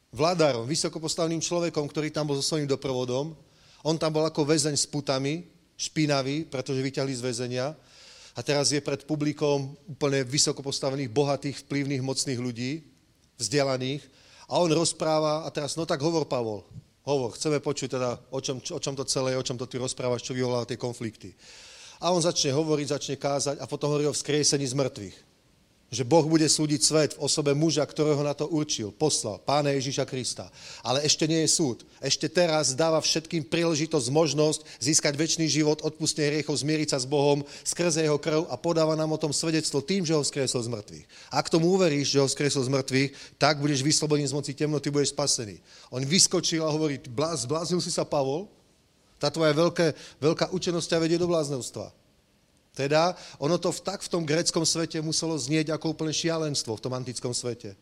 [0.09, 3.37] vládárom, vysokopostavným človekom, ktorý tam bol so svojím doprovodom.
[3.85, 5.45] On tam bol ako väzeň s putami,
[5.79, 7.71] špinavý, pretože vyťahli z väzenia.
[8.35, 12.83] A teraz je pred publikom úplne vysokopostavených, bohatých, vplyvných, mocných ľudí,
[13.39, 14.03] vzdelaných.
[14.49, 16.65] A on rozpráva, a teraz, no tak hovor, Pavol,
[17.05, 19.77] hovor, chceme počuť teda, o čom, o čom to celé je, o čom to ty
[19.77, 21.37] rozprávaš, čo vyvolá tie konflikty.
[21.99, 25.28] A on začne hovoriť, začne kázať a potom hovorí o vzkriesení z mŕtvych
[25.89, 30.05] že Boh bude súdiť svet v osobe muža, ktorého na to určil, poslal, pána Ježíša
[30.05, 30.45] Krista.
[30.85, 31.81] Ale ešte nie je súd.
[31.97, 37.41] Ešte teraz dáva všetkým príležitosť, možnosť získať väčší život, odpustenie hriechov, zmieriť sa s Bohom
[37.65, 41.05] skrze jeho krv a podáva nám o tom svedectvo tým, že ho skresol z mŕtvych.
[41.33, 45.17] Ak tomu uveríš, že ho skresol z mŕtvych, tak budeš vyslobodený z moci temnoty, budeš
[45.17, 45.57] spasený.
[45.89, 48.45] On vyskočil a hovorí, zbláznil si sa, Pavol?
[49.19, 51.91] Tá tvoja veľké, veľká učenosť ťa vedie do bláznovstva.
[52.73, 56.83] Teda ono to v, tak v tom greckom svete muselo znieť ako úplne šialenstvo v
[56.83, 57.75] tom antickom svete.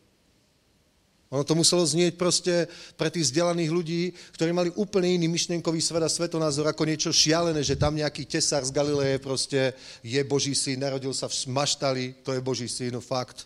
[1.28, 6.00] Ono to muselo znieť proste pre tých vzdelaných ľudí, ktorí mali úplne iný myšlienkový svet
[6.00, 10.80] a svetonázor ako niečo šialené, že tam nejaký tesár z Galileje proste je Boží syn,
[10.80, 13.44] narodil sa v Maštali, to je Boží syn, no fakt.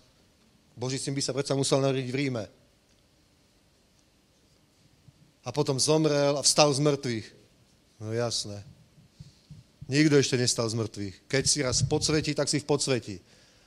[0.77, 2.45] Boží syn by sa predsa musel narodiť v Ríme.
[5.41, 7.27] A potom zomrel a vstal z mŕtvych.
[7.97, 8.61] No jasné.
[9.91, 11.15] Nikto ešte nestal z mŕtvych.
[11.27, 13.19] Keď si raz podsvetí, tak si v podsvetí.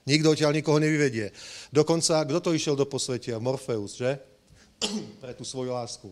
[0.08, 1.28] Nikto odtiaľ nikoho nevyvedie.
[1.68, 3.36] Dokonca, kto to išiel do posvetia?
[3.36, 4.16] Morfeus, že?
[5.20, 6.08] Pre tú svoju lásku.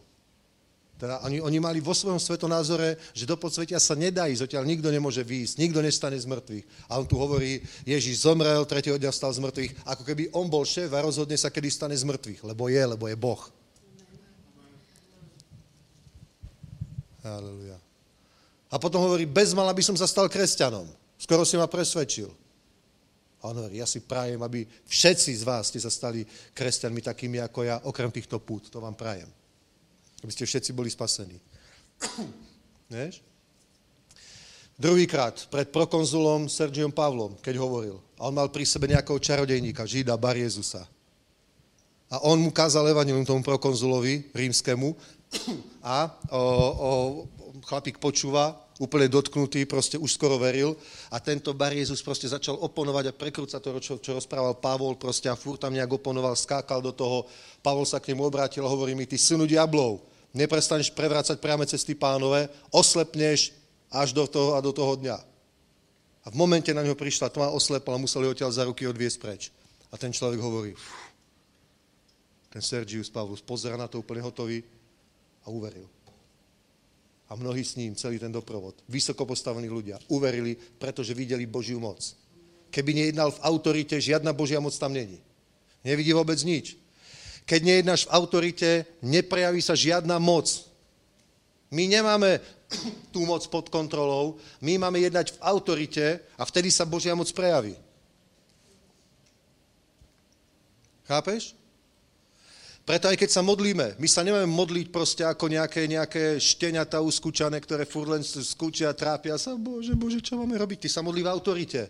[1.01, 4.87] Teda oni, oni mali vo svojom svetonázore, že do podsvetia sa nedá ísť, odtiaľ nikto
[4.87, 6.65] nemôže výjsť, nikto nestane z mŕtvych.
[6.87, 10.63] A on tu hovorí, Ježiš zomrel, tretieho dňa stal z mŕtvych, ako keby on bol
[10.63, 13.43] šéf a rozhodne sa, kedy stane z mŕtvych, lebo je, lebo je Boh.
[17.27, 17.82] Halleluja.
[18.73, 20.89] A potom hovorí, bez mala by som sa stal kresťanom.
[21.21, 22.33] Skoro si ma presvedčil.
[23.45, 26.25] A on hovorí, ja si prajem, aby všetci z vás ste sa stali
[26.57, 28.73] kresťanmi takými ako ja, okrem týchto pút.
[28.73, 29.29] To vám prajem.
[30.25, 31.37] Aby ste všetci boli spasení.
[32.97, 33.21] Vieš?
[34.81, 38.01] Druhýkrát pred prokonzulom Sergiom Pavlom, keď hovoril.
[38.17, 40.89] A on mal pri sebe nejakého čarodejníka, Žida, Bar Jezusa.
[42.09, 44.97] A on mu kázal evanilium tomu prokonzulovi rímskému
[45.85, 46.91] a o, o,
[47.63, 50.75] chlapík počúva, úplne dotknutý, proste už skoro veril
[51.15, 55.31] a tento Bar Jezus proste začal oponovať a prekrúcať to, čo, čo rozprával Pavol proste
[55.31, 57.31] a furt tam nejak oponoval, skákal do toho.
[57.63, 60.03] Pavol sa k nemu obrátil a hovorí mi, ty synu diablov,
[60.35, 63.55] neprestaneš prevrácať priame cesty pánové, oslepneš
[63.87, 65.19] až do toho a do toho dňa.
[66.23, 69.43] A v momente na neho prišla tma, a museli ho za ruky odviesť preč.
[69.91, 70.73] A ten človek hovorí,
[72.51, 74.63] ten Sergius Pavlus pozera na to úplne hotový
[75.45, 76.02] a uveril
[77.33, 82.13] a mnohí s ním, celý ten doprovod, vysoko postavení ľudia, uverili, pretože videli Božiu moc.
[82.69, 85.17] Keby nejednal v autorite, žiadna Božia moc tam není.
[85.81, 86.77] Nevidí vôbec nič.
[87.49, 90.45] Keď nejednáš v autorite, neprejaví sa žiadna moc.
[91.73, 92.45] My nemáme
[93.09, 97.73] tú moc pod kontrolou, my máme jednať v autorite a vtedy sa Božia moc prejaví.
[101.09, 101.57] Chápeš?
[102.83, 107.63] Preto aj keď sa modlíme, my sa nemáme modliť proste ako nejaké, nejaké šteniatá uskúčané,
[107.63, 109.55] ktoré furt len skúčia, trápia sa.
[109.55, 110.87] Bože, Bože, čo máme robiť?
[110.87, 111.87] Ty sa modlí v autorite.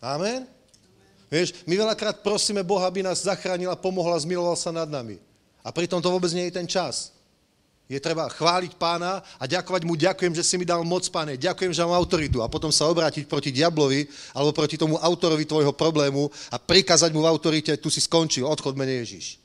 [0.00, 0.48] Amen?
[1.28, 5.20] Vieš, my veľakrát prosíme Boha, aby nás zachránil a pomohol a zmiloval sa nad nami.
[5.60, 7.12] A pritom to vôbec nie je ten čas.
[7.84, 11.68] Je treba chváliť pána a ďakovať mu, ďakujem, že si mi dal moc, pane, ďakujem,
[11.68, 16.32] že mám autoritu a potom sa obrátiť proti diablovi alebo proti tomu autorovi tvojho problému
[16.48, 19.36] a prikázať mu v autorite, tu si skončil, odchod mene Ježiš.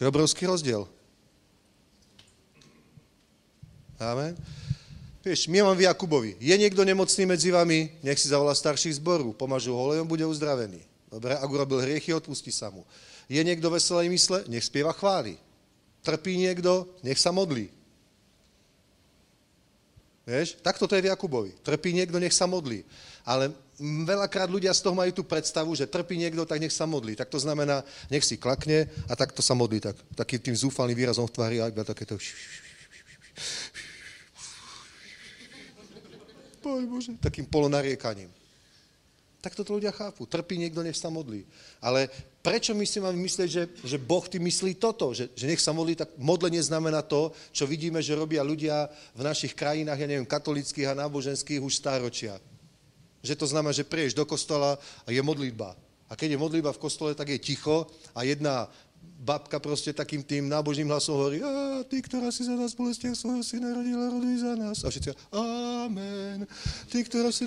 [0.00, 0.88] To je obrovský rozdiel.
[3.98, 4.32] Amen.
[5.26, 6.38] Vieš, my mám v Jakubovi.
[6.38, 7.90] Je niekto nemocný medzi vami?
[8.06, 9.34] Nech si zavolá starších zboru.
[9.34, 10.78] Pomažu ho, on bude uzdravený.
[11.10, 12.86] Dobre, ak urobil hriechy, odpustí sa mu.
[13.26, 14.46] Je niekto veselej mysle?
[14.46, 15.36] Nech spieva chváli.
[16.02, 16.88] Trpí niekto?
[17.02, 17.68] Nech sa modlí.
[20.28, 20.60] Vieš?
[20.60, 21.56] Takto to je v Jakubovi.
[21.64, 22.84] Trpí niekto, nech sa modlí.
[23.24, 23.48] Ale
[23.80, 27.16] veľakrát ľudia z toho majú tú predstavu, že trpí niekto, tak nech sa modlí.
[27.16, 27.80] Tak to znamená,
[28.12, 29.80] nech si klakne a takto sa modlí.
[29.80, 32.20] Tak, takým tým zúfalým výrazom v tvári a iba takéto...
[36.68, 38.28] Bože, takým polonariekaním.
[39.38, 40.26] Tak toto ľudia chápu.
[40.26, 41.46] Trpí niekto, nech sa modlí.
[41.78, 42.10] Ale
[42.42, 45.14] prečo my si máme myslieť, že, že Boh ty myslí toto?
[45.14, 49.22] Že, že nech sa modlí, tak modlenie znamená to, čo vidíme, že robia ľudia v
[49.22, 52.42] našich krajinách, ja neviem, katolických a náboženských už stáročia.
[53.22, 54.74] Že to znamená, že prieš do kostola
[55.06, 55.78] a je modlitba.
[56.08, 58.66] A keď je modlitba v kostole, tak je ticho a jedna
[59.18, 63.42] babka proste takým tým nábožným hlasom hovorí, a ty, ktorá si za nás bolestiach svojho
[63.42, 64.86] syna rodila, roduj za nás.
[64.86, 66.46] A všetci, amen.
[66.86, 67.42] Ty, ktorá si...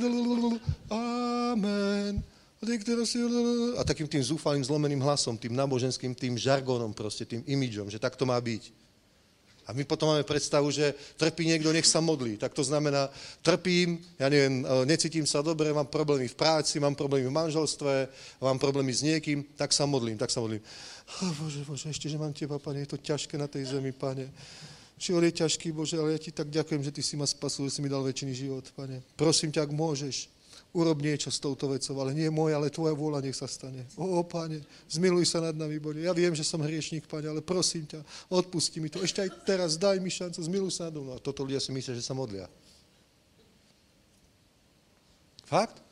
[0.92, 2.20] Amen.
[2.60, 3.24] A ty, ktorá si...
[3.80, 8.20] A takým tým zúfalým, zlomeným hlasom, tým náboženským, tým žargonom proste, tým imidžom, že tak
[8.20, 8.81] to má byť.
[9.72, 12.36] A my potom máme predstavu, že trpí niekto, nech sa modlí.
[12.36, 13.08] Tak to znamená,
[13.40, 18.12] trpím, ja neviem, e, necítim sa dobre, mám problémy v práci, mám problémy v manželstve,
[18.44, 20.60] mám problémy s niekým, tak sa modlím, tak sa modlím.
[21.24, 24.28] Oh, bože, Bože, ešte, že mám teba, pane, je to ťažké na tej zemi, pane.
[25.00, 27.80] Život je ťažký, Bože, ale ja ti tak ďakujem, že ty si ma spasil, že
[27.80, 29.00] si mi dal väčší život, pane.
[29.16, 30.28] Prosím ťa, ak môžeš,
[30.72, 33.84] urob niečo s touto vecou, ale nie moja, ale tvoja vôľa nech sa stane.
[34.00, 36.00] O, pane, zmiluj sa nad nami, Bože.
[36.00, 38.00] Ja viem, že som hriešník, pane, ale prosím ťa,
[38.32, 39.04] odpusti mi to.
[39.04, 41.16] Ešte aj teraz daj mi šancu, zmiluj sa nad mnou.
[41.16, 42.48] A toto ľudia si myslia, že sa modlia.
[45.44, 45.84] Fakt?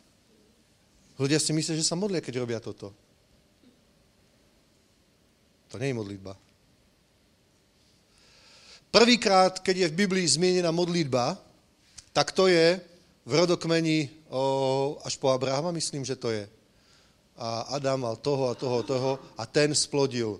[1.19, 2.95] Ľudia si myslia, že sa modlia, keď robia toto.
[5.69, 6.33] To nie je modlitba.
[8.89, 11.37] Prvýkrát, keď je v Biblii zmienená modlitba,
[12.09, 12.81] tak to je
[13.27, 14.09] v rodokmeni o,
[15.03, 16.45] až po Abrahama, myslím, že to je.
[17.39, 20.37] A Adam mal toho a toho, toho a ten splodil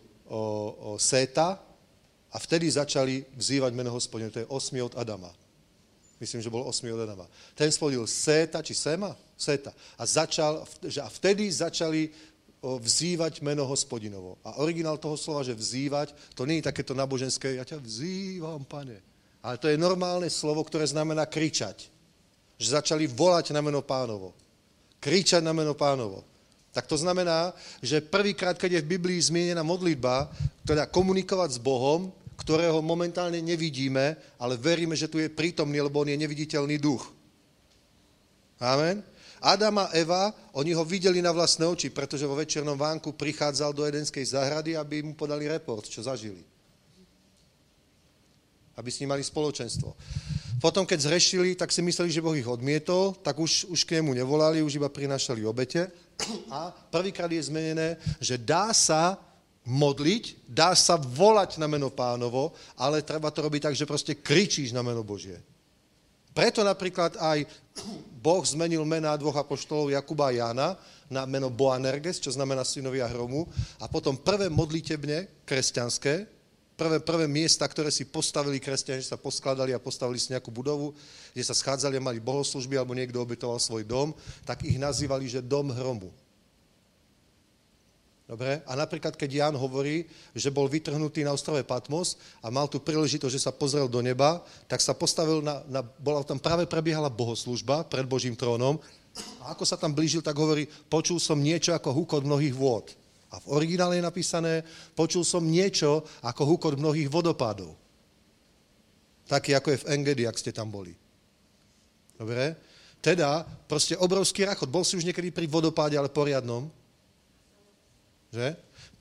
[0.98, 1.58] Séta
[2.30, 4.30] a vtedy začali vzývať meno hospodine.
[4.30, 5.34] To je osmi od Adama.
[6.20, 7.26] Myslím, že bol osmi od Adama.
[7.56, 9.16] Ten splodil Séta, či Sema?
[9.40, 9.72] Séta.
[9.98, 10.68] A, začal,
[11.02, 12.12] a vtedy začali
[12.60, 14.36] vzývať meno hospodinovo.
[14.44, 19.00] A originál toho slova, že vzývať, to nie je takéto náboženské, ja ťa vzývam, pane.
[19.40, 21.88] Ale to je normálne slovo, ktoré znamená kričať
[22.60, 24.36] že začali volať na meno pánovo.
[25.00, 26.28] Kričať na meno pánovo.
[26.76, 30.30] Tak to znamená, že prvýkrát, keď je v Biblii zmienená modlitba,
[30.68, 36.12] teda komunikovať s Bohom, ktorého momentálne nevidíme, ale veríme, že tu je prítomný, lebo on
[36.12, 37.10] je neviditeľný duch.
[38.60, 39.02] Amen.
[39.40, 43.88] Adam a Eva, oni ho videli na vlastné oči, pretože vo večernom vánku prichádzal do
[43.88, 46.44] Edenskej záhrady, aby mu podali report, čo zažili.
[48.76, 49.96] Aby s ním mali spoločenstvo.
[50.60, 54.12] Potom, keď zrešili, tak si mysleli, že Boh ich odmietol, tak už, už k nemu
[54.12, 55.88] nevolali, už iba prinášali obete.
[56.52, 59.16] A prvýkrát je zmenené, že dá sa
[59.64, 64.76] modliť, dá sa volať na meno pánovo, ale treba to robiť tak, že proste kričíš
[64.76, 65.40] na meno Božie.
[66.36, 67.48] Preto napríklad aj
[68.26, 70.70] Boh zmenil mená dvoch apoštolov Jakuba a Jána
[71.08, 73.48] na meno Boanerges, čo znamená synovia hromu,
[73.80, 76.39] a potom prvé modlitebne kresťanské,
[76.80, 80.96] prvé, prvé miesta, ktoré si postavili kresťania, že sa poskladali a postavili si nejakú budovu,
[81.36, 84.16] kde sa schádzali a mali bohoslužby, alebo niekto obetoval svoj dom,
[84.48, 86.08] tak ich nazývali, že dom hromu.
[88.30, 88.62] Dobre?
[88.70, 90.06] A napríklad, keď Jan hovorí,
[90.38, 92.14] že bol vytrhnutý na ostrove Patmos
[92.46, 96.22] a mal tu príležitosť, že sa pozrel do neba, tak sa postavil na, na bola
[96.22, 98.78] tam práve prebiehala bohoslužba pred Božím trónom
[99.42, 102.94] a ako sa tam blížil, tak hovorí, počul som niečo ako húkot mnohých vôd.
[103.30, 104.66] A v originále je napísané,
[104.98, 107.78] počul som niečo ako hukot mnohých vodopádov.
[109.30, 110.90] Taký, ako je v Engedi, ak ste tam boli.
[112.18, 112.58] Dobre?
[112.98, 114.66] Teda, proste obrovský rachot.
[114.66, 116.66] Bol si už niekedy pri vodopáde, ale poriadnom?
[118.34, 118.58] Že?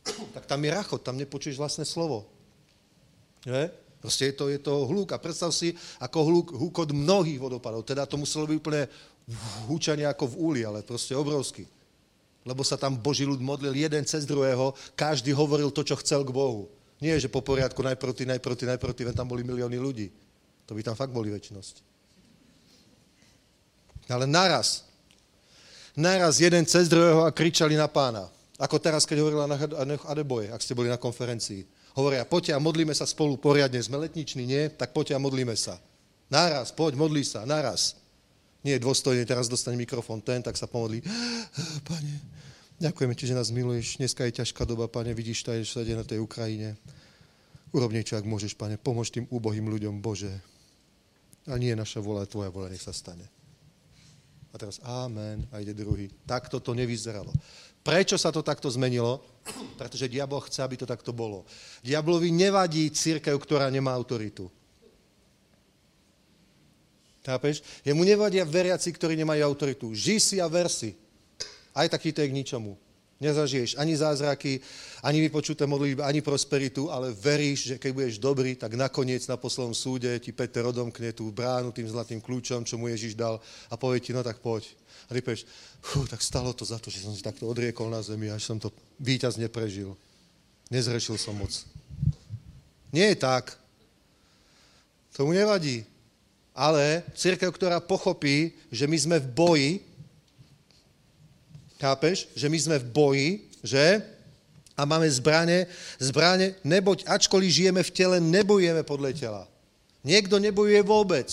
[0.37, 2.29] Tak tam je rachot, tam nepočuješ vlastné slovo.
[3.45, 3.73] Že?
[3.99, 5.13] Proste je to, je to hluk.
[5.17, 7.85] A predstav si, ako hluk, húkot mnohých vodopádov.
[7.89, 8.85] Teda to muselo byť úplne
[9.69, 11.65] húčanie ako v úli, ale proste obrovský
[12.47, 16.35] lebo sa tam Boží ľud modlil jeden cez druhého, každý hovoril to, čo chcel k
[16.35, 16.71] Bohu.
[16.99, 20.09] Nie, že po poriadku najprv ty, najprv ty, najprv ty, tam boli milióny ľudí.
[20.67, 21.75] To by tam fakt boli väčšinosť.
[24.09, 24.89] Ale naraz,
[25.93, 28.27] naraz jeden cez druhého a kričali na pána.
[28.59, 29.55] Ako teraz, keď hovorila na
[30.11, 31.63] Adeboje, ak ste boli na konferencii.
[31.95, 33.79] Hovoria, poďte a modlíme sa spolu poriadne.
[33.79, 34.63] Sme letniční, nie?
[34.71, 35.79] Tak poďte a modlíme sa.
[36.31, 37.98] Naraz, poď, modlí sa, naraz.
[38.69, 41.01] Nie je dôstojne, teraz dostane mikrofón ten, tak sa pomodlí.
[41.89, 42.15] Pane,
[42.77, 43.97] ďakujeme ti, že nás miluješ.
[43.97, 46.77] Dneska je ťažká doba, pane, vidíš, to je všade na tej Ukrajine.
[47.73, 48.77] Urob niečo, ak môžeš, pane.
[48.77, 50.37] Pomôž tým úbohým ľuďom, Bože.
[51.49, 53.25] A nie naša vola, tvoja vola, nech sa stane.
[54.53, 56.13] A teraz amen a ide druhý.
[56.29, 57.33] Takto to nevyzeralo.
[57.81, 59.25] Prečo sa to takto zmenilo?
[59.81, 61.49] Pretože diabol chce, aby to takto bolo.
[61.81, 64.53] Diablovi nevadí církev, ktorá nemá autoritu.
[67.29, 67.61] Chápeš?
[67.85, 69.93] Jemu nevadia veriaci, ktorí nemajú autoritu.
[69.93, 70.97] Žij si a ver si.
[71.77, 72.73] Aj takýto je k ničomu.
[73.19, 74.63] Nezažiješ ani zázraky,
[75.03, 79.75] ani vypočuté modlitby, ani prosperitu, ale veríš, že keď budeš dobrý, tak nakoniec na poslednom
[79.75, 83.99] súde ti Peter odomkne tú bránu tým zlatým kľúčom, čo mu Ježiš dal a povie
[84.01, 84.71] ti, no tak poď.
[85.11, 85.45] A ty povieš,
[86.09, 88.71] tak stalo to za to, že som si takto odriekol na zemi, až som to
[89.03, 89.99] víťazne prežil.
[90.71, 91.53] Nezrešil som moc.
[92.95, 93.59] Nie je tak.
[95.11, 95.83] Tomu nevadí.
[96.59, 99.71] Ale církev, ktorá pochopí, že my sme v boji,
[101.79, 102.27] Chápeš?
[102.35, 103.29] Že my sme v boji,
[103.63, 104.03] že?
[104.75, 105.67] A máme zbrane,
[105.99, 109.43] zbrane, neboť ačkoliv žijeme v tele, nebojujeme podľa tela.
[110.03, 111.27] Niekto nebojuje vôbec.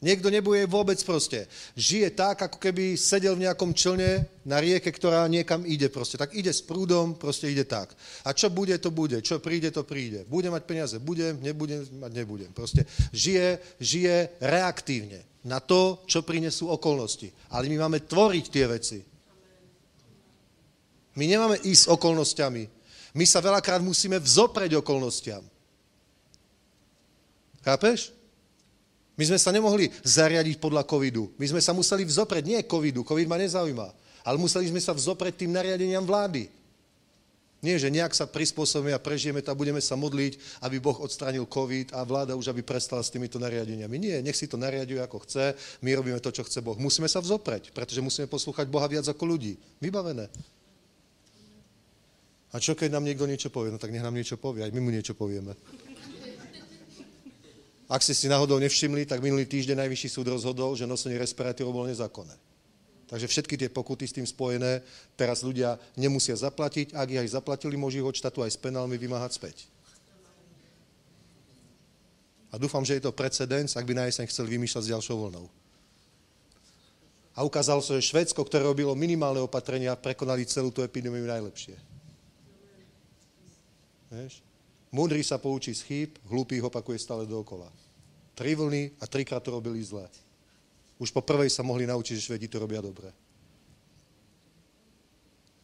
[0.00, 1.44] Niekto nebojuje vôbec proste.
[1.76, 6.16] Žije tak, ako keby sedel v nejakom člne na rieke, ktorá niekam ide proste.
[6.16, 7.92] Tak ide s prúdom, proste ide tak.
[8.24, 9.20] A čo bude, to bude.
[9.20, 10.24] Čo príde, to príde.
[10.24, 12.48] Bude mať peniaze, budem, nebudem mať, nebudem.
[12.56, 17.28] Proste žije, žije reaktívne na to, čo prinesú okolnosti.
[17.52, 18.98] Ale my máme tvoriť tie veci.
[21.20, 22.64] My nemáme ísť s okolnostiami.
[23.20, 25.44] My sa veľakrát musíme vzopreť okolnostiam.
[27.60, 28.16] Chápeš?
[29.20, 31.28] My sme sa nemohli zariadiť podľa covidu.
[31.36, 33.88] My sme sa museli vzopreť, nie covidu, covid ma nezaujíma,
[34.24, 36.48] ale museli sme sa vzopreť tým nariadeniam vlády.
[37.60, 41.44] Nie, že nejak sa prispôsobíme a prežijeme to a budeme sa modliť, aby Boh odstranil
[41.44, 44.00] COVID a vláda už aby prestala s týmito nariadeniami.
[44.00, 45.52] Nie, nech si to nariaduje ako chce,
[45.84, 46.80] my robíme to, čo chce Boh.
[46.80, 49.60] Musíme sa vzopreť, pretože musíme poslúchať Boha viac ako ľudí.
[49.84, 50.32] Vybavené.
[52.50, 53.68] A čo keď nám niekto niečo povie?
[53.68, 55.52] No tak nech nám niečo povie, aj my mu niečo povieme.
[57.90, 61.90] Ak ste si náhodou nevšimli, tak minulý týždeň Najvyšší súd rozhodol, že nosenie respirátorov bolo
[61.90, 62.38] nezákonné.
[63.10, 64.86] Takže všetky tie pokuty s tým spojené
[65.18, 66.94] teraz ľudia nemusia zaplatiť.
[66.94, 69.66] Ak ich aj zaplatili, môžu ich od štátu aj s penálmi vymáhať späť.
[72.54, 75.50] A dúfam, že je to precedens, ak by na jeseň chceli vymýšľať s ďalšou vlnou.
[77.34, 81.74] A ukázalo sa, že Švedsko, ktoré robilo minimálne opatrenia, prekonali celú tú epidémiu najlepšie.
[84.14, 84.49] Vieš?
[84.90, 87.70] Múdry sa poučí z chýb, hlupých opakuje stále dookola.
[88.34, 90.02] Tri vlny a trikrát to robili zle.
[90.98, 93.14] Už po prvej sa mohli naučiť, že Švedi to robia dobre.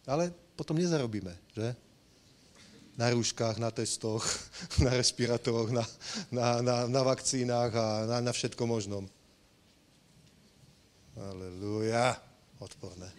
[0.06, 1.74] Ale potom nezarobíme, že?
[2.96, 4.22] Na rúškach, na testoch,
[4.86, 5.84] na respirátoroch, na,
[6.30, 9.04] na, na, na vakcínach a na, na všetko možnom.
[11.18, 12.14] Aleluja.
[12.56, 13.12] Odporné.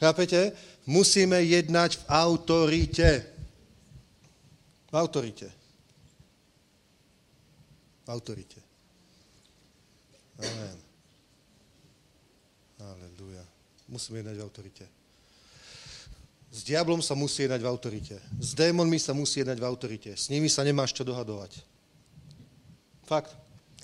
[0.00, 0.52] Chápete?
[0.88, 3.08] Musíme jednať v autorite.
[4.90, 5.60] V autorite
[8.10, 8.58] autorite.
[10.38, 10.78] Amen.
[12.80, 13.44] Aleluja.
[13.86, 14.84] Musíme jednať v autorite.
[16.50, 18.16] S diablom sa musí jednať v autorite.
[18.42, 20.10] S démonmi sa musí jednať v autorite.
[20.18, 21.62] S nimi sa nemáš čo dohadovať.
[23.06, 23.30] Fakt.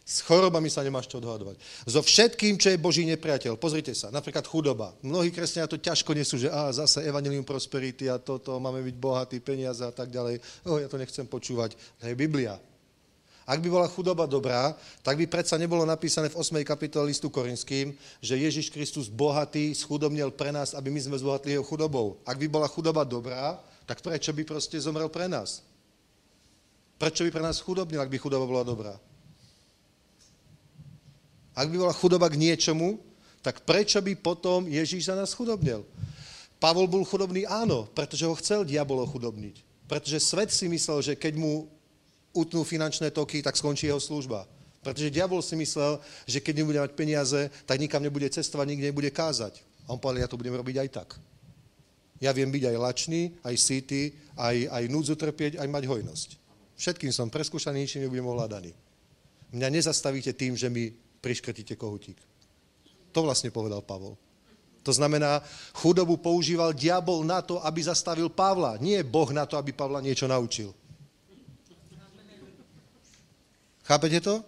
[0.07, 1.59] S chorobami sa nemáš čo dohadovať.
[1.83, 3.59] So všetkým, čo je Boží nepriateľ.
[3.59, 4.95] Pozrite sa, napríklad chudoba.
[5.03, 9.42] Mnohí kresťania to ťažko nesú, že á, zase evanilium prosperity a toto, máme byť bohatí,
[9.42, 10.38] peniaze a tak ďalej.
[10.62, 11.75] Oh, ja to nechcem počúvať.
[11.99, 12.55] To je Biblia.
[13.51, 16.62] Ak by bola chudoba dobrá, tak by predsa nebolo napísané v 8.
[16.62, 17.90] kapitole listu Korinským,
[18.23, 22.23] že Ježiš Kristus bohatý schudobnil pre nás, aby my sme zbohatli jeho chudobou.
[22.23, 25.66] Ak by bola chudoba dobrá, tak prečo by proste zomrel pre nás?
[26.95, 28.95] Prečo by pre nás chudobnil, ak by chudoba bola dobrá?
[31.57, 33.01] Ak by bola chudoba k niečomu,
[33.40, 35.88] tak prečo by potom Ježíš za nás chudobnil?
[36.61, 39.64] Pavol bol chudobný, áno, pretože ho chcel diabolo chudobniť.
[39.88, 41.64] Pretože svet si myslel, že keď mu
[42.37, 44.44] utnú finančné toky, tak skončí jeho služba.
[44.85, 45.98] Pretože diabol si myslel,
[46.29, 49.65] že keď nebude mať peniaze, tak nikam nebude cestovať, nikde nebude kázať.
[49.88, 51.09] A on povedal, ja to budem robiť aj tak.
[52.21, 56.29] Ja viem byť aj lačný, aj síty, aj, aj núdzu trpieť, aj mať hojnosť.
[56.77, 58.73] Všetkým som preskúšaný, ničím nebudem ovládaný.
[59.52, 60.92] Mňa nezastavíte tým, že mi
[61.27, 62.14] priškrtíte kohutík.
[63.10, 64.14] To vlastne povedal Pavol.
[64.87, 65.42] To znamená,
[65.74, 68.79] chudobu používal diabol na to, aby zastavil Pavla.
[68.79, 70.70] Nie Boh na to, aby Pavla niečo naučil.
[73.83, 74.46] Chápete to?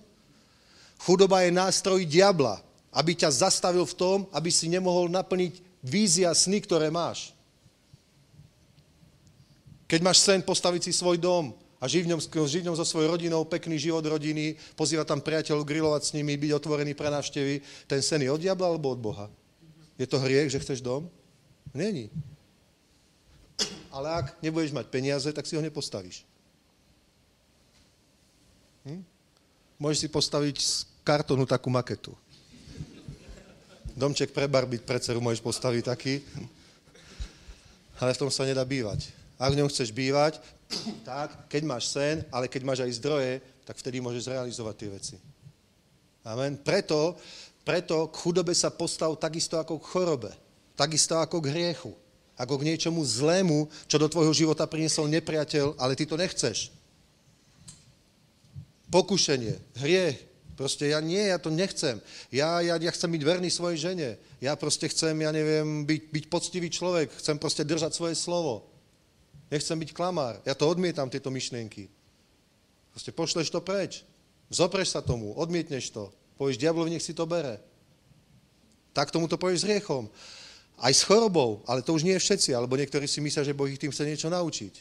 [1.02, 2.62] Chudoba je nástroj diabla.
[2.94, 7.34] Aby ťa zastavil v tom, aby si nemohol naplniť vízia sny, ktoré máš.
[9.90, 12.82] Keď máš sen postaviť si svoj dom a žiť v ňom, žiť v ňom so
[12.82, 17.62] svojou rodinou, pekný život rodiny, pozývať tam priateľov, grilovať s nimi, byť otvorený pre návštevy,
[17.86, 19.26] ten sen je od diabla alebo od Boha?
[19.94, 21.06] Je to hriech, že chceš dom?
[21.70, 22.10] Není.
[23.94, 26.26] Ale ak nebudeš mať peniaze, tak si ho nepostavíš.
[28.82, 29.02] Hm?
[29.78, 32.10] Môžeš si postaviť z kartonu takú maketu.
[33.98, 36.22] Domček pre barbiť pre dceru môžeš postaviť taký,
[37.98, 39.10] ale v tom sa nedá bývať.
[39.38, 40.38] Ak v ňom chceš bývať,
[41.08, 43.32] tak keď máš sen, ale keď máš aj zdroje,
[43.64, 45.16] tak vtedy môžeš zrealizovať tie veci.
[46.24, 46.60] Amen.
[46.60, 47.16] Preto,
[47.64, 50.30] preto k chudobe sa postav takisto ako k chorobe.
[50.76, 51.92] Takisto ako k hriechu.
[52.38, 56.70] Ako k niečomu zlému, čo do tvojho života priniesol nepriateľ, ale ty to nechceš.
[58.88, 62.02] Pokušenie, hriech, Proste ja nie, ja to nechcem.
[62.34, 64.18] Ja, ja, ja chcem byť verný svojej žene.
[64.42, 67.14] Ja proste chcem, ja neviem, byť, byť poctivý človek.
[67.14, 68.66] Chcem proste držať svoje slovo.
[69.48, 70.40] Nechcem byť klamár.
[70.44, 71.88] Ja to odmietam, tieto myšlienky.
[72.92, 74.04] Proste pošleš to preč.
[74.52, 76.12] Zopreš sa tomu, odmietneš to.
[76.36, 77.60] Povieš, diablovi nech si to bere.
[78.92, 80.08] Tak tomu to povieš s riechom.
[80.78, 83.80] Aj s chorobou, ale to už nie všetci, alebo niektorí si myslia, že Boh ich
[83.80, 84.74] tým chce niečo naučiť.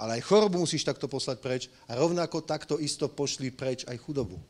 [0.00, 4.40] Ale aj chorobu musíš takto poslať preč a rovnako takto isto pošli preč aj chudobu.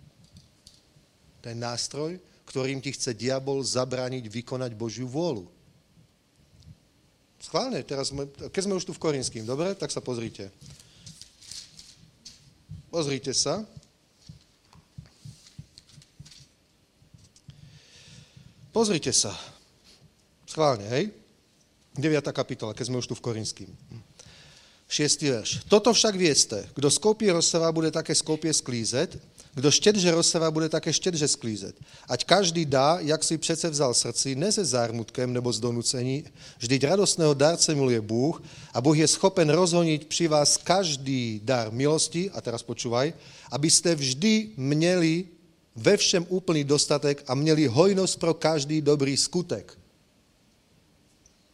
[1.43, 5.51] To je nástroj, ktorým ti chce diabol zabrániť vykonať Božiu vôľu.
[7.41, 10.53] Schválne, teraz sme, keď sme už tu v Korinským, dobre, tak sa pozrite.
[12.93, 13.65] Pozrite sa.
[18.71, 19.33] Pozrite sa.
[20.45, 21.11] Schválne, hej?
[21.97, 22.23] 9.
[22.31, 23.71] kapitola, keď sme už tu v Korinským.
[24.91, 25.23] 6.
[25.23, 25.51] verš.
[25.71, 29.15] Toto však vieste, kdo skopí rozseva, bude také skopie sklízet,
[29.55, 31.75] kdo štědže rozseva, bude také štědže sklízet.
[32.11, 36.27] Ať každý dá, jak si přece vzal srdci, ne se zármutkem nebo z donucení,
[36.59, 38.43] vždyť radostného dárce miluje Bůh
[38.75, 43.15] a Bůh je schopen rozhoniť při vás každý dar milosti, a teraz počúvaj,
[43.51, 45.25] abyste vždy měli
[45.77, 49.79] ve všem úplný dostatek a měli hojnosť pro každý dobrý skutek.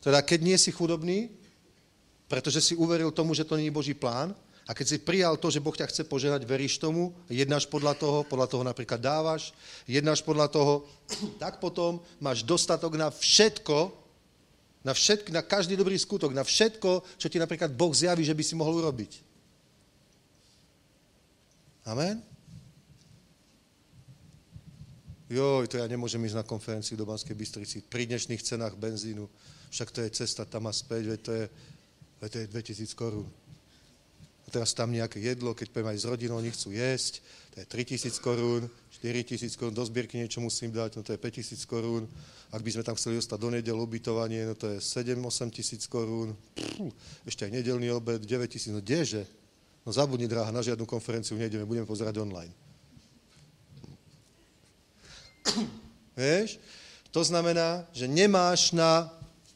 [0.00, 1.35] Teda keď nie si chudobný,
[2.26, 4.34] pretože si uveril tomu, že to není Boží plán
[4.66, 8.18] a keď si prijal to, že Boh ťa chce požerať, veríš tomu, jednáš podľa toho,
[8.26, 9.54] podľa toho napríklad dávaš,
[9.86, 10.82] jednáš podľa toho,
[11.42, 13.94] tak potom máš dostatok na všetko,
[14.82, 18.42] na, všetk, na každý dobrý skutok, na všetko, čo ti napríklad Boh zjaví, že by
[18.42, 19.22] si mohol urobiť.
[21.86, 22.18] Amen?
[25.30, 27.82] Joj, to ja nemôžem ísť na konferenciu do Banskej Bystrici.
[27.82, 29.26] Pri dnešných cenách benzínu.
[29.74, 31.44] Však to je cesta tam a späť, veď to je
[32.20, 33.28] ale to je 2000 korún.
[34.46, 37.18] A teraz tam nejaké jedlo, keď poviem aj s rodinou, nechcú jesť,
[37.50, 38.62] to je 3000 korún,
[38.94, 42.06] 4000 korún, do zbierky niečo musím dať, no to je 5000 korún.
[42.54, 46.38] Ak by sme tam chceli dostať do nedelu ubytovanie, no to je 7-8 tisíc korún.
[46.54, 46.94] Pú,
[47.26, 49.26] ešte aj nedelný obed, 9 tisíc, no kdeže?
[49.82, 52.54] No zabudni, dráha, na žiadnu konferenciu nejdeme, budeme pozerať online.
[56.18, 56.58] Vieš?
[57.10, 59.10] To znamená, že nemáš na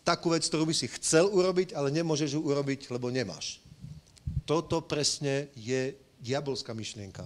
[0.04, 3.60] takú vec, ktorú by si chcel urobiť, ale nemôžeš ju urobiť, lebo nemáš.
[4.48, 7.24] Toto presne je diabolská myšlienka.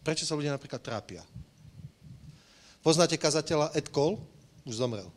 [0.00, 1.22] Prečo sa ľudia napríklad trápia?
[2.80, 4.16] Poznáte kazateľa Ed Cole?
[4.64, 5.08] Už zomrel.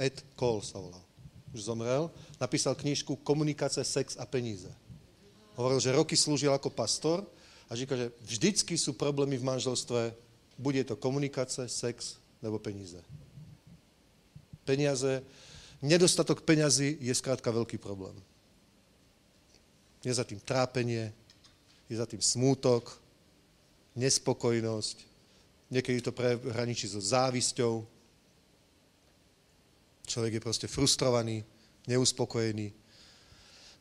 [0.00, 1.04] Ed Cole sa volal.
[1.52, 2.08] Už zomrel.
[2.40, 4.70] Napísal knižku Komunikace, sex a peníze.
[5.58, 7.26] Hovoril, že roky slúžil ako pastor
[7.68, 10.14] a říká, že vždycky sú problémy v manželstve,
[10.56, 13.02] bude to komunikace, sex nebo peníze
[14.68, 15.24] peniaze,
[15.80, 18.12] nedostatok peňazí je skrátka veľký problém.
[20.04, 21.08] Je za tým trápenie,
[21.88, 22.84] je za tým smútok,
[23.96, 24.96] nespokojnosť,
[25.72, 27.82] niekedy to prehraničí so závisťou.
[30.04, 31.40] Človek je proste frustrovaný,
[31.88, 32.68] neuspokojený,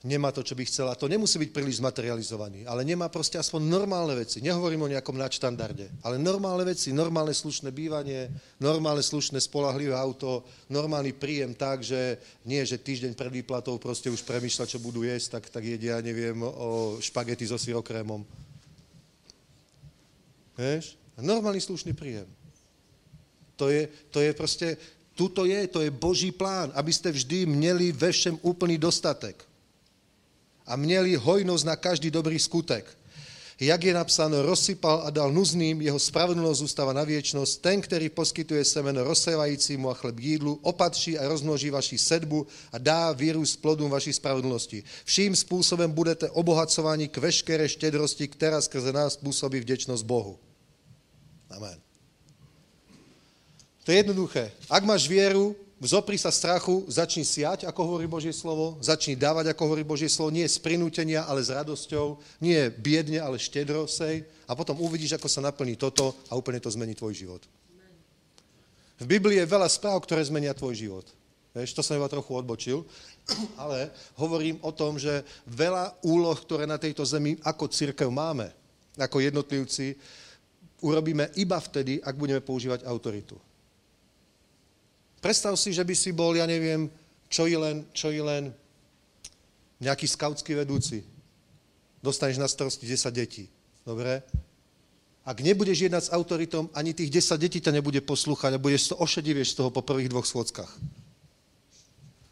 [0.05, 0.93] nemá to, čo by chcela.
[0.93, 4.45] To nemusí byť príliš zmaterializovaný, ale nemá proste aspoň normálne veci.
[4.45, 8.29] Nehovorím o nejakom nadštandarde, ale normálne veci, normálne slušné bývanie,
[8.61, 14.21] normálne slušné spolahlivé auto, normálny príjem tak, že nie, že týždeň pred výplatou proste už
[14.21, 18.21] premýšľa, čo budú jesť, tak, tak jedia, neviem, o špagety so syrokrémom.
[20.53, 20.93] Vieš?
[21.17, 22.29] Normálny slušný príjem.
[23.57, 24.77] To je, to je proste,
[25.17, 29.56] tuto je, to je Boží plán, aby ste vždy měli ve všem úplný dostatek
[30.67, 32.85] a měli hojnosť na každý dobrý skutek.
[33.57, 37.53] Jak je napsáno, rozsypal a dal nuzným, jeho spravedlnosť zústava na viečnosť.
[37.57, 43.17] Ten, ktorý poskytuje semeno rozsevajícímu a chleb jídlu, opatří a rozmnoží vaši sedbu a dá
[43.17, 44.85] z plodům vaší spravedlnosti.
[45.09, 50.37] Vším spôsobem budete obohacovaní k veškeré štedrosti, ktorá skrze nás spôsobí vdečnosť Bohu.
[51.49, 51.81] Amen.
[53.89, 54.53] To je jednoduché.
[54.69, 59.61] Ak máš vieru, zopri sa strachu, začni siať, ako hovorí Božie slovo, začni dávať, ako
[59.69, 64.57] hovorí Božie slovo, nie z prinútenia, ale s radosťou, nie biedne, ale štedro sej a
[64.57, 67.41] potom uvidíš, ako sa naplní toto a úplne to zmení tvoj život.
[68.97, 71.05] V Biblii je veľa správ, ktoré zmenia tvoj život.
[71.53, 72.81] Vieš, to som iba trochu odbočil,
[73.61, 78.49] ale hovorím o tom, že veľa úloh, ktoré na tejto zemi ako církev máme,
[78.97, 79.93] ako jednotlivci,
[80.81, 83.37] urobíme iba vtedy, ak budeme používať autoritu.
[85.27, 86.87] Predstav si, že by si bol, ja neviem,
[87.27, 88.55] čo i len, čo i len
[89.83, 91.03] nejaký skautský vedúci.
[91.99, 93.51] Dostaneš na starosti 10 detí.
[93.83, 94.23] Dobre?
[95.27, 99.03] Ak nebudeš jednať s autoritom, ani tých 10 detí ťa nebude poslúchať a budeš to
[99.03, 100.71] ošedivieš z toho po prvých dvoch schôdzkach.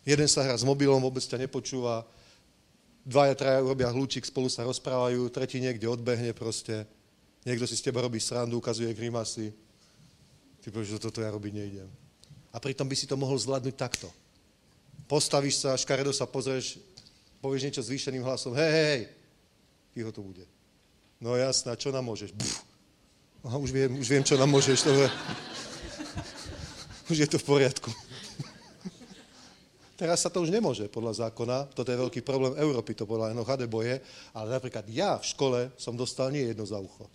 [0.07, 2.07] Jeden sa hrá s mobilom, vôbec ťa nepočúva,
[3.03, 6.87] dvaja, traja urobia hľúčik, spolu sa rozprávajú, tretí niekde odbehne proste,
[7.43, 9.51] niekto si z teba robí srandu, ukazuje grimasy.
[10.63, 12.05] Ty povieš, že toto ja robiť nejdem
[12.56, 14.08] a pritom by si to mohol zvládnuť takto.
[15.12, 16.80] Postavíš sa, škaredo sa pozrieš,
[17.43, 19.03] povieš niečo zvýšeným hlasom, hej, hej, hej,
[19.91, 20.47] ticho to bude.
[21.20, 22.32] No jasná, čo nám môžeš?
[22.32, 22.64] Buf.
[23.43, 24.88] Aha, už viem, už viem, čo nám môžeš.
[24.88, 25.08] To je...
[27.12, 27.91] už je to v poriadku.
[29.95, 33.64] Teraz sa to už nemôže podľa zákona, toto je veľký problém Európy, to podľa NOHD
[33.64, 34.03] boje,
[34.36, 37.08] ale napríklad ja v škole som dostal nie jedno za ucho.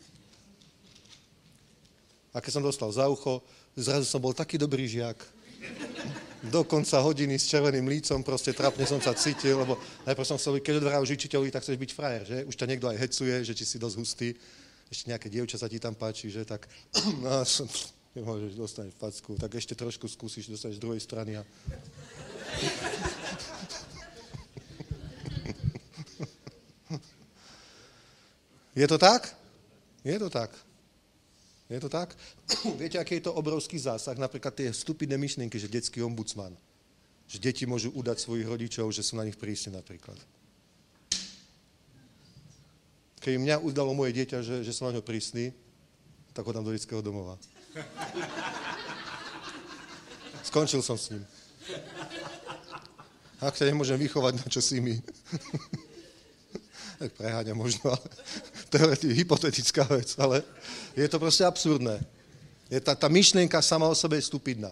[2.33, 3.45] A keď som dostal za ucho,
[3.77, 5.21] zrazu som bol taký dobrý žiak.
[6.41, 9.77] Do konca hodiny s červeným lícom, proste trapne som sa cítil, lebo
[10.09, 12.39] najprv som chcel, keď odvráš učiteľovi, tak chceš byť frajer, že?
[12.49, 14.29] Už ťa niekto aj hecuje, že či si dosť hustý,
[14.89, 16.65] ešte nejaké dievča sa ti tam páči, že tak,
[17.25, 17.69] no, som,
[18.17, 21.45] nemôžeš, dostaneš facku, tak ešte trošku skúsiš, dostaneš z druhej strany a...
[28.71, 29.35] Je to tak?
[30.05, 30.55] Je to tak.
[31.71, 32.19] Je to tak?
[32.83, 34.19] Viete, aký je to obrovský zásah?
[34.19, 36.59] Napríklad tie stupidné myšlienky, že detský ombudsman.
[37.31, 40.19] Že deti môžu udať svojich rodičov, že sú na nich prísne napríklad.
[43.23, 45.55] Keď mňa udalo moje dieťa, že, že som na ňo prísny,
[46.35, 47.39] tak ho dám do detského domova.
[50.51, 51.23] Skončil som s ním.
[53.39, 54.99] Ak ťa nemôžem vychovať, na čo si mi?
[57.01, 58.07] tak preháňa možno, ale
[58.73, 60.45] teoreti, hypotetická vec, ale
[60.93, 61.97] je to proste absurdné.
[62.69, 64.69] Je tá, tá myšlienka sama o sebe je stupidná.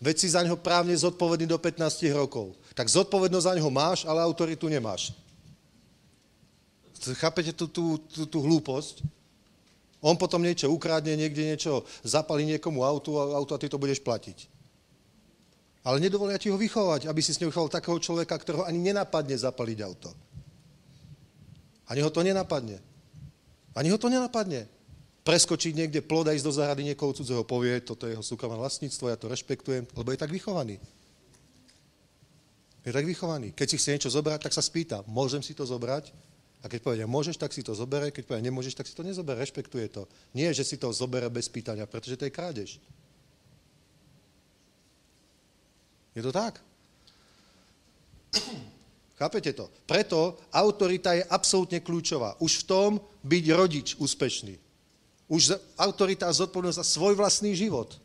[0.00, 2.56] Veď si za ňo právne zodpovedný do 15 rokov.
[2.72, 5.12] Tak zodpovednosť za ňo máš, ale autoritu nemáš.
[7.20, 9.04] Chápete tú, tú, tú, tú hlúposť?
[10.00, 14.48] On potom niečo ukradne, niekde niečo zapalí niekomu autu auto a ty to budeš platiť.
[15.84, 19.36] Ale nedovolia ti ho vychovať, aby si s ňou vychoval takého človeka, ktorého ani nenapadne
[19.36, 20.12] zapaliť auto.
[21.90, 22.78] Ani ho to nenapadne.
[23.74, 24.70] Ani ho to nenapadne.
[25.26, 29.10] Preskočiť niekde plod a ísť do záhrady niekoho cudzého povie, toto je jeho súkromné vlastníctvo,
[29.10, 30.80] ja to rešpektujem, lebo je tak vychovaný.
[32.86, 33.52] Je tak vychovaný.
[33.52, 36.08] Keď si chce niečo zobrať, tak sa spýta, môžem si to zobrať?
[36.60, 39.40] A keď povie, môžeš, tak si to zobere, keď povie, nemôžeš, tak si to nezobere,
[39.40, 40.04] rešpektuje to.
[40.36, 42.70] Nie, že si to zobere bez pýtania, pretože to je krádež.
[46.12, 46.60] Je to tak?
[49.20, 49.68] Chápete to?
[49.84, 52.40] Preto autorita je absolútne kľúčová.
[52.40, 52.90] Už v tom
[53.20, 54.56] byť rodič úspešný.
[55.28, 58.00] Už autorita a zodpovednosť za svoj vlastný život.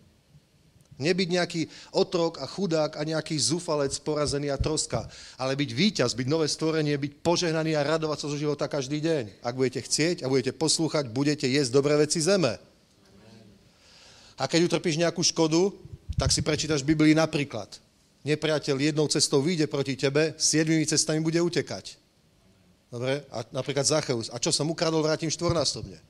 [1.00, 1.62] Nebyť nejaký
[1.96, 5.08] otrok a chudák a nejaký zúfalec porazený a troska,
[5.40, 9.40] ale byť víťaz, byť nové stvorenie, byť požehnaný a radovať sa zo života každý deň.
[9.40, 12.60] Ak budete chcieť a budete poslúchať, budete jesť dobré veci zeme.
[14.36, 15.72] A keď utrpíš nejakú škodu,
[16.20, 17.85] tak si prečítaš Biblii napríklad
[18.26, 22.02] nepriateľ jednou cestou vyjde proti tebe, siedmými cestami bude utekať.
[22.90, 23.22] Dobre?
[23.30, 24.34] A napríklad Zacheus.
[24.34, 26.02] A čo som ukradol, vrátim štvornásobne.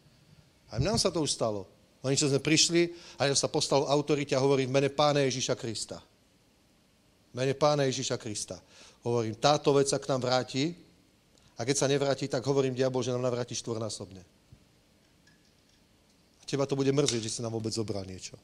[0.72, 1.68] A nám sa to už stalo.
[2.06, 5.58] Oni, čo sme prišli, a ja sa postal autorite a hovorím v mene pána Ježíša
[5.58, 5.98] Krista.
[5.98, 8.62] V mene pána Ježíša Krista.
[9.02, 10.78] Hovorím, táto vec sa k nám vráti
[11.58, 14.22] a keď sa nevráti, tak hovorím, diabol, že nám navráti štvornásobne.
[16.40, 18.38] A teba to bude mrzieť, že si nám vôbec zobral niečo.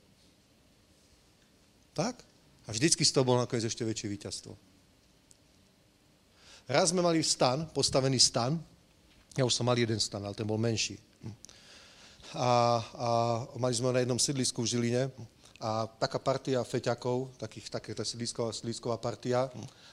[1.93, 2.30] Tak?
[2.67, 4.53] A vždycky z toho bol nakoniec ešte väčšie víťazstvo.
[6.69, 8.55] Raz sme mali stan, postavený stan,
[9.35, 10.99] ja už som mal jeden stan, ale ten bol menší.
[12.31, 13.09] A, a
[13.59, 15.03] mali sme na jednom sídlisku v Žiline
[15.61, 19.45] a taká partia feťakov, takých, také tá sídlisková, sídlisková partia,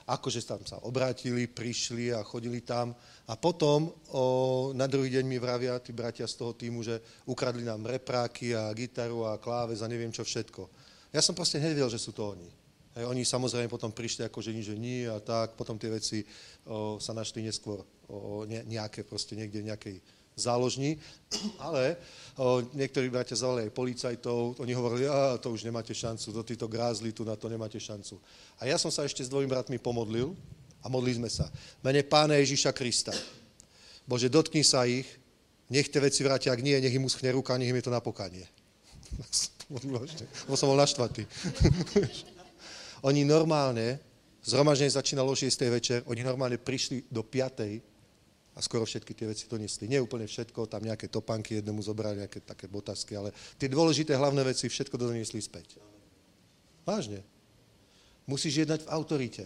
[0.08, 2.96] akože tam sa obrátili, prišli a chodili tam
[3.28, 7.68] a potom o, na druhý deň mi vravia tí bratia z toho týmu, že ukradli
[7.68, 10.62] nám repráky a gitaru a kláves a neviem čo všetko.
[11.12, 12.48] Ja som proste nevedel, že sú to oni.
[12.98, 16.26] Hej, oni samozrejme potom prišli ako, že že nie a tak, potom tie veci
[16.66, 19.96] o, sa našli neskôr o, ne, nejaké proste niekde v nejakej
[20.34, 20.98] záložní,
[21.62, 21.94] ale
[22.34, 26.66] o, niektorí bratia zavolali aj policajtov, oni hovorili, a to už nemáte šancu, to títo
[26.66, 28.18] grázli, tu na to nemáte šancu.
[28.58, 30.34] A ja som sa ešte s dvojimi bratmi pomodlil
[30.82, 31.46] a modlili sme sa.
[31.86, 33.14] Mene Pána Ježíša Krista.
[34.10, 35.06] Bože, dotkni sa ich,
[35.70, 38.02] nech tie veci vrátia, ak nie, nech im uschne ruka, nech im je to na
[38.02, 38.42] pokanie.
[40.50, 41.22] Lebo som bol naštvatý.
[43.06, 44.00] Oni normálne,
[44.42, 45.50] zhromaždenie začínalo o 6.
[45.70, 48.56] večer, oni normálne prišli do 5.
[48.56, 49.86] a skoro všetky tie veci donesli.
[49.86, 54.42] Nie úplne všetko, tam nejaké topánky jednému zobrali, nejaké také botasky, ale tie dôležité hlavné
[54.42, 55.78] veci všetko doniesli späť.
[56.82, 57.22] Vážne.
[58.26, 59.44] Musíš jednať v autorite.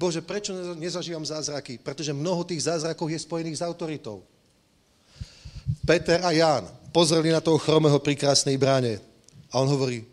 [0.00, 1.76] Bože, prečo nezažívam zázraky?
[1.76, 4.24] Pretože mnoho tých zázrakov je spojených s autoritou.
[5.84, 8.96] Peter a Ján pozreli na toho chromého pri krásnej bráne
[9.52, 10.08] a on hovorí,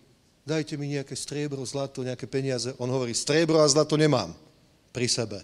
[0.45, 2.71] dajte mi nejaké striebro, zlato, nejaké peniaze.
[2.77, 4.31] On hovorí, striebro a zlato nemám
[4.93, 5.41] pri sebe.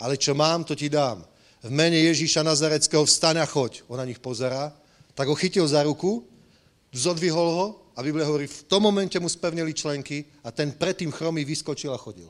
[0.00, 1.22] Ale čo mám, to ti dám.
[1.62, 3.84] V mene Ježíša Nazareckého vstaň a choď.
[3.86, 4.74] On na nich pozerá,
[5.14, 6.26] tak ho chytil za ruku,
[6.90, 11.46] zodvihol ho a Biblia hovorí, v tom momente mu spevnili členky a ten predtým chromý
[11.46, 12.26] vyskočil a chodil.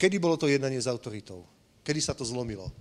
[0.00, 1.44] Kedy bolo to jednanie s autoritou?
[1.84, 2.72] Kedy sa to zlomilo?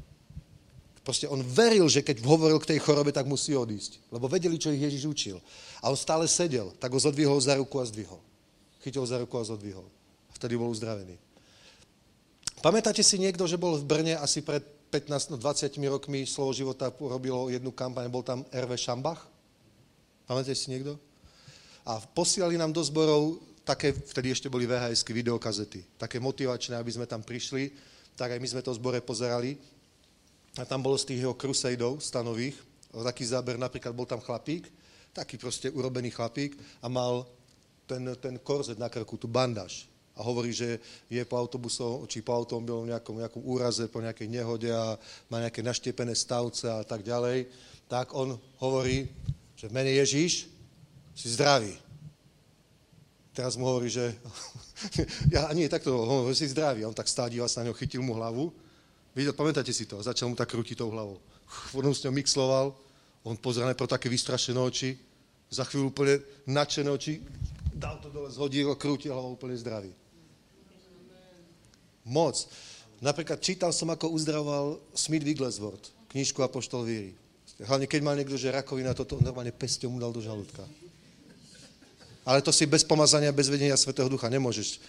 [1.09, 3.97] Proste on veril, že keď hovoril k tej chorobe, tak musí odísť.
[4.13, 5.37] Lebo vedeli, čo ich Ježiš učil.
[5.81, 8.21] A on stále sedel, tak ho zodvihol za ruku a zdvihol.
[8.85, 9.89] Chytil za ruku a zodvihol.
[10.29, 11.17] A vtedy bol uzdravený.
[12.61, 14.61] Pamätáte si niekto, že bol v Brne asi pred
[14.93, 19.25] 15-20 no, rokmi slovo života robilo jednu kampaň, bol tam RV Šambach?
[20.29, 20.93] Pamätáte si niekto?
[21.89, 27.09] A posielali nám do zborov také, vtedy ešte boli vhs videokazety, také motivačné, aby sme
[27.09, 27.73] tam prišli,
[28.13, 29.57] tak aj my sme to zbore pozerali
[30.57, 32.57] a tam bolo z tých jeho krusejdov stanových,
[32.89, 34.65] taký záber, napríklad bol tam chlapík,
[35.13, 37.27] taký proste urobený chlapík a mal
[37.85, 39.85] ten, ten korzet na krku, tú bandáž.
[40.19, 44.67] A hovorí, že je po autobusom, či po automobilom nejakom, nejakom úraze, po nejakej nehode
[44.67, 44.99] a
[45.31, 47.47] má nejaké naštiepené stavce a tak ďalej.
[47.87, 49.07] Tak on hovorí,
[49.55, 50.51] že v mene Ježíš
[51.15, 51.71] si zdravý.
[53.31, 54.11] Teraz mu hovorí, že
[55.33, 56.83] ja nie, takto hovorí, si zdravý.
[56.83, 58.51] On tak stádí sa na ňo, chytil mu hlavu
[59.17, 59.99] Videl, pamätáte si to?
[59.99, 61.17] Začal mu tak krútiť tou hlavou.
[61.73, 62.77] On s ňou mixloval,
[63.25, 64.95] on pozrel pro také vystrašené oči,
[65.49, 67.25] za chvíľu úplne nadšené oči,
[67.73, 69.89] dal to dole, zhodil, krútil hlavou úplne zdravý.
[72.05, 72.37] Moc.
[72.99, 77.11] Napríklad čítal som, ako uzdravoval Smith Wigglesworth, knižku Apoštol víry.
[77.63, 80.63] Hlavne keď mal niekto, že rakovina, toto normálne pesťou mu dal do žalúdka.
[82.27, 84.83] Ale to si bez pomazania, bez vedenia Svetého Ducha nemôžeš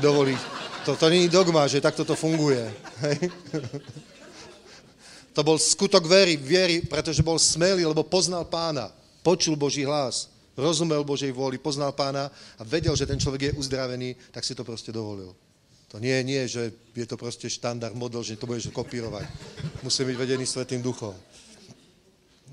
[0.00, 0.40] dovoliť.
[0.84, 2.64] To, to není dogma, že takto to funguje.
[3.04, 3.18] Hej?
[5.30, 8.90] To bol skutok very, viery, pretože bol smelý, lebo poznal pána,
[9.22, 10.26] počul Boží hlas,
[10.58, 14.66] rozumel Božej vôli, poznal pána a vedel, že ten človek je uzdravený, tak si to
[14.66, 15.30] proste dovolil.
[15.90, 19.26] To nie, nie, že je to proste štandard, model, že to budeš kopírovať.
[19.82, 21.14] Musí byť vedený Svetým duchom.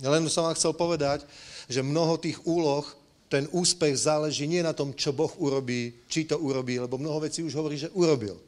[0.02, 1.26] Len som vám chcel povedať,
[1.66, 2.86] že mnoho tých úloh
[3.28, 7.44] ten úspech záleží nie na tom, čo Boh urobí, či to urobí, lebo mnoho vecí
[7.44, 8.40] už hovorí, že urobil.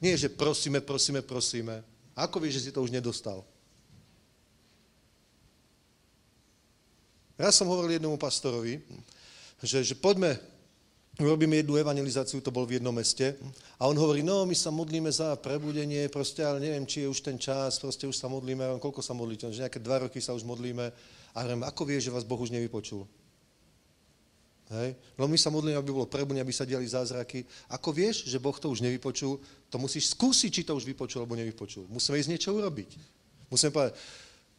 [0.00, 1.80] Nie, že prosíme, prosíme, prosíme.
[2.12, 3.44] Ako vieš, že si to už nedostal?
[7.36, 8.80] Ja som hovoril jednomu pastorovi,
[9.60, 10.40] že, že poďme,
[11.20, 13.36] urobíme jednu evangelizáciu, to bol v jednom meste,
[13.76, 17.20] a on hovorí, no, my sa modlíme za prebudenie, proste, ale neviem, či je už
[17.20, 20.48] ten čas, proste už sa modlíme, koľko sa modlíte, že nejaké dva roky sa už
[20.48, 20.88] modlíme,
[21.36, 23.04] a hovorím, ako vieš, že vás Boh už nevypočul?
[24.66, 24.98] Hej?
[25.14, 27.46] No my sa modlíme, aby bolo prebudenie, aby sa diali zázraky.
[27.70, 29.38] Ako vieš, že Boh to už nevypočul,
[29.70, 31.86] to musíš skúsiť, či to už vypočul alebo nevypočul.
[31.86, 32.90] Musíme ísť niečo urobiť.
[33.46, 33.94] Musíme povedať,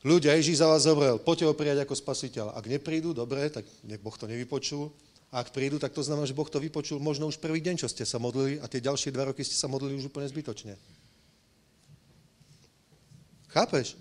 [0.08, 2.56] ľudia, Ježíš za vás zomrel, poďte ho prijať ako spasiteľ.
[2.56, 3.68] Ak neprídu, dobre, tak
[4.00, 4.96] Boh to nevypočul.
[5.28, 7.92] A ak prídu, tak to znamená, že Boh to vypočul možno už prvý deň, čo
[7.92, 10.80] ste sa modlili a tie ďalšie dva roky ste sa modlili už úplne zbytočne.
[13.52, 14.00] Chápeš?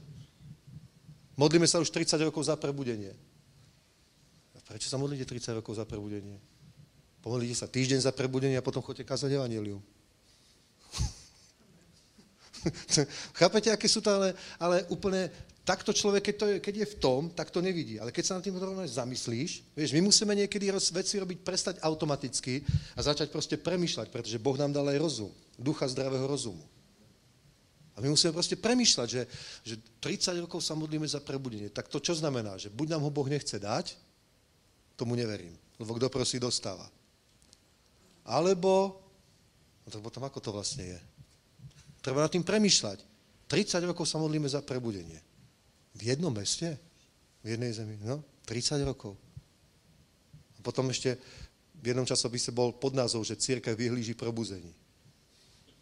[1.35, 3.11] Modlíme sa už 30 rokov za prebudenie.
[4.67, 6.43] Prečo sa modlíte 30 rokov za prebudenie?
[7.23, 9.83] Pomodlíte sa týždeň za prebudenie a potom chodite kázať evanelium.
[13.39, 15.31] Chápete, aké sú to, ale, ale úplne
[15.67, 17.99] takto človek, keď, to je, keď je v tom, tak to nevidí.
[17.99, 22.63] Ale keď sa nad tým rovno zamyslíš, vieš, my musíme niekedy veci robiť prestať automaticky
[22.95, 26.63] a začať proste premýšľať, pretože Boh nám dal aj rozum, ducha zdravého rozumu.
[27.97, 29.23] A my musíme proste premýšľať, že,
[29.65, 31.73] že 30 rokov sa modlíme za prebudenie.
[31.73, 32.55] Tak to čo znamená?
[32.61, 33.97] Že buď nám ho Boh nechce dať,
[34.97, 35.53] tomu neverím.
[35.77, 36.89] Lebo kto prosí, dostáva.
[38.27, 38.99] Alebo,
[39.85, 41.01] no tak potom ako to vlastne je?
[42.03, 43.05] Treba nad tým premýšľať.
[43.47, 45.23] 30 rokov sa modlíme za prebudenie.
[45.95, 46.75] V jednom meste?
[47.47, 47.95] V jednej zemi?
[48.03, 49.15] No, 30 rokov.
[50.59, 51.15] A potom ešte
[51.79, 54.75] v jednom časopise bol pod názov, že církev vyhlíži probuzení.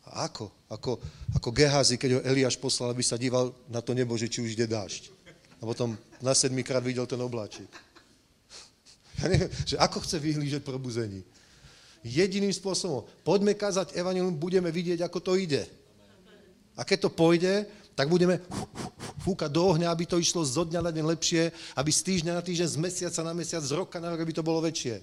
[0.04, 0.52] A ako?
[0.68, 1.00] Ako,
[1.32, 4.52] ako Gehazi, keď ho Eliáš poslal, aby sa díval na to nebo, že či už
[4.52, 5.08] ide dážď.
[5.60, 7.72] A potom na sedmikrát videl ten obláčik.
[9.22, 11.22] Ja neviem, že ako chce vyhlížať probuzení.
[12.04, 13.06] Jediným spôsobom.
[13.24, 15.64] Poďme kázať evanilium, budeme vidieť, ako to ide.
[16.74, 18.42] A keď to pôjde, tak budeme
[19.22, 22.42] fúkať do ohňa, aby to išlo zo dňa na deň lepšie, aby z týždňa na
[22.42, 25.00] týždeň, z mesiaca na mesiac, z roka na rok, aby to bolo väčšie.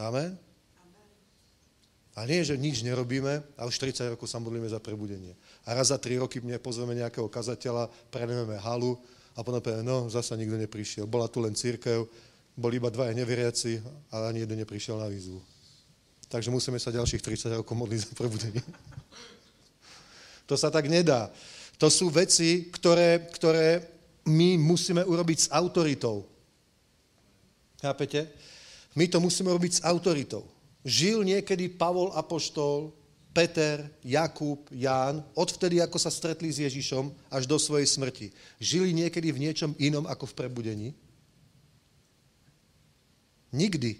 [0.00, 0.40] Amen?
[2.16, 5.36] A nie, že nič nerobíme a už 30 rokov sa modlíme za prebudenie.
[5.62, 8.98] A raz za 3 roky mne pozveme nejakého kazateľa, preneme halu
[9.36, 11.06] a potom poviem, no, zasa nikto neprišiel.
[11.06, 12.06] Bola tu len církev,
[12.58, 15.40] boli iba dvaja neveriaci, ale ani jeden neprišiel na výzvu.
[16.30, 18.62] Takže musíme sa ďalších 30 rokov modliť za prebudenie.
[20.50, 21.30] To sa tak nedá.
[21.78, 23.86] To sú veci, ktoré, ktoré
[24.26, 26.26] my musíme urobiť s autoritou.
[27.78, 28.26] Chápete?
[28.98, 30.42] My to musíme robiť s autoritou.
[30.82, 32.90] Žil niekedy Pavol Apoštol,
[33.30, 38.34] Peter, Jakub, Ján, odvtedy, ako sa stretli s Ježišom, až do svojej smrti.
[38.58, 40.88] Žili niekedy v niečom inom ako v prebudení?
[43.54, 43.98] Nikdy.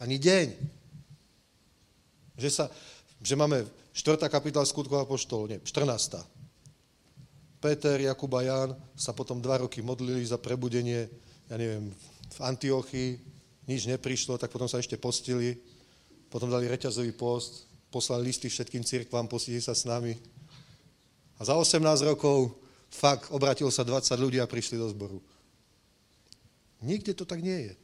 [0.00, 0.46] Ani deň.
[2.36, 2.64] Že, sa,
[3.20, 4.24] že máme 4.
[4.28, 6.20] kapitola skutkov apoštol, nie, 14.
[7.60, 11.08] Peter, Jakub a Ján sa potom dva roky modlili za prebudenie,
[11.48, 11.92] ja neviem,
[12.28, 13.20] v Antiochii,
[13.64, 15.56] nič neprišlo, tak potom sa ešte postili,
[16.28, 20.16] potom dali reťazový post, poslali listy všetkým cirkvám, postili sa s nami.
[21.36, 22.56] A za 18 rokov
[22.88, 25.20] fakt obratilo sa 20 ľudí a prišli do zboru.
[26.84, 27.74] Nikde to tak nie je.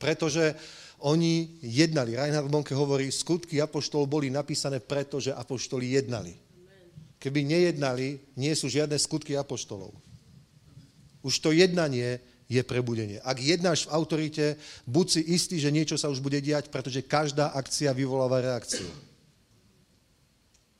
[0.00, 0.56] Pretože
[1.04, 2.16] oni jednali.
[2.16, 6.32] Reinhard Bonke hovorí, skutky apoštol boli napísané preto, že apoštoli jednali.
[7.20, 9.92] Keby nejednali, nie sú žiadne skutky apoštolov.
[11.24, 12.20] Už to jednanie
[12.54, 13.18] je prebudenie.
[13.26, 14.44] Ak jednáš v autorite,
[14.86, 18.86] buď si istý, že niečo sa už bude diať, pretože každá akcia vyvoláva reakciu.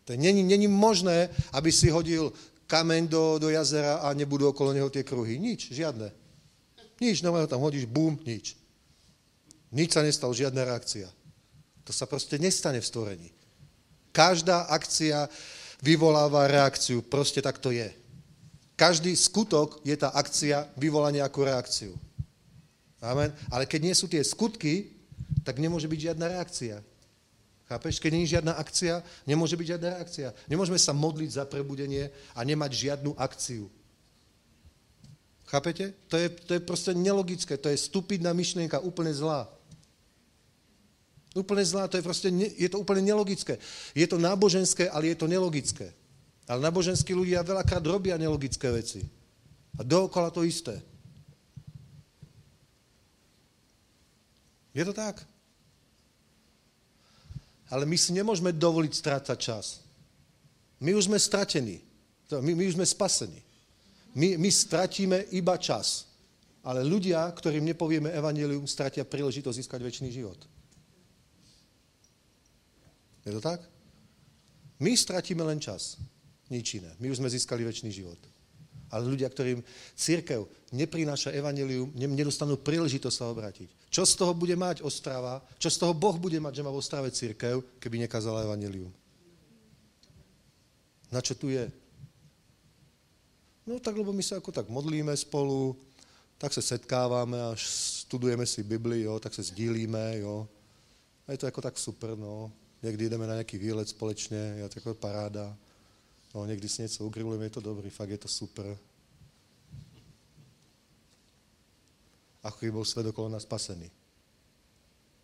[0.04, 2.30] To není, není možné, aby si hodil
[2.66, 5.40] kameň do, do jazera a nebudú okolo neho tie kruhy.
[5.40, 6.12] Nič, žiadne.
[7.00, 8.54] Nič, no tam hodíš, bum, nič.
[9.74, 11.10] Nič sa nestalo, žiadna reakcia.
[11.84, 13.28] To sa proste nestane v stvorení.
[14.14, 15.26] Každá akcia
[15.82, 17.02] vyvoláva reakciu.
[17.02, 17.90] Proste tak to je.
[18.74, 21.94] Každý skutok je tá akcia, vyvolá nejakú reakciu.
[22.98, 23.30] Amen.
[23.52, 24.90] Ale keď nie sú tie skutky,
[25.46, 26.82] tak nemôže byť žiadna reakcia.
[27.64, 28.02] Chápeš?
[28.02, 30.28] Keď nie je žiadna akcia, nemôže byť žiadna reakcia.
[30.50, 33.70] Nemôžeme sa modliť za prebudenie a nemať žiadnu akciu.
[35.48, 35.94] Chápete?
[36.08, 39.48] To je, to je proste nelogické, to je stupidná myšlienka, úplne zlá.
[41.34, 43.58] Úplne zlá, to je proste, je to úplne nelogické.
[43.94, 45.92] Je to náboženské, ale je to nelogické.
[46.44, 49.00] Ale náboženskí ľudia veľakrát robia nelogické veci.
[49.78, 50.76] A dookola to isté.
[54.74, 55.22] Je to tak?
[57.70, 59.66] Ale my si nemôžeme dovoliť strácať čas.
[60.82, 61.80] My už sme stratení.
[62.28, 63.40] My, my už sme spasení.
[64.14, 66.10] My, my stratíme iba čas.
[66.64, 70.38] Ale ľudia, ktorým nepovieme evanelium, stratia príležitosť získať väčší život.
[73.24, 73.64] Je to tak?
[74.80, 75.96] My stratíme len čas.
[76.54, 76.94] Nič iné.
[77.02, 78.20] My už sme získali väčší život.
[78.94, 79.58] Ale ľudia, ktorým
[79.98, 83.66] církev neprináša evanelium, nedostanú príležitosť sa obrátiť.
[83.90, 85.42] Čo z toho bude mať Ostrava?
[85.58, 88.94] Čo z toho Boh bude mať, že má v Ostrave církev, keby nekázala evanelium?
[91.10, 91.66] Na čo tu je?
[93.66, 95.74] No tak, lebo my sa ako tak modlíme spolu,
[96.38, 100.46] tak sa setkávame a studujeme si Bibliu, tak sa sdílíme, jo.
[101.26, 102.52] A je to ako tak super, no.
[102.84, 105.50] Niekdy ideme na nejaký výlet společne, je to ako paráda.
[106.34, 108.66] No, niekdy si niečo ugrilujeme, je to dobrý, fakt je to super.
[112.42, 113.86] Ako keby bol svet okolo nás spasený.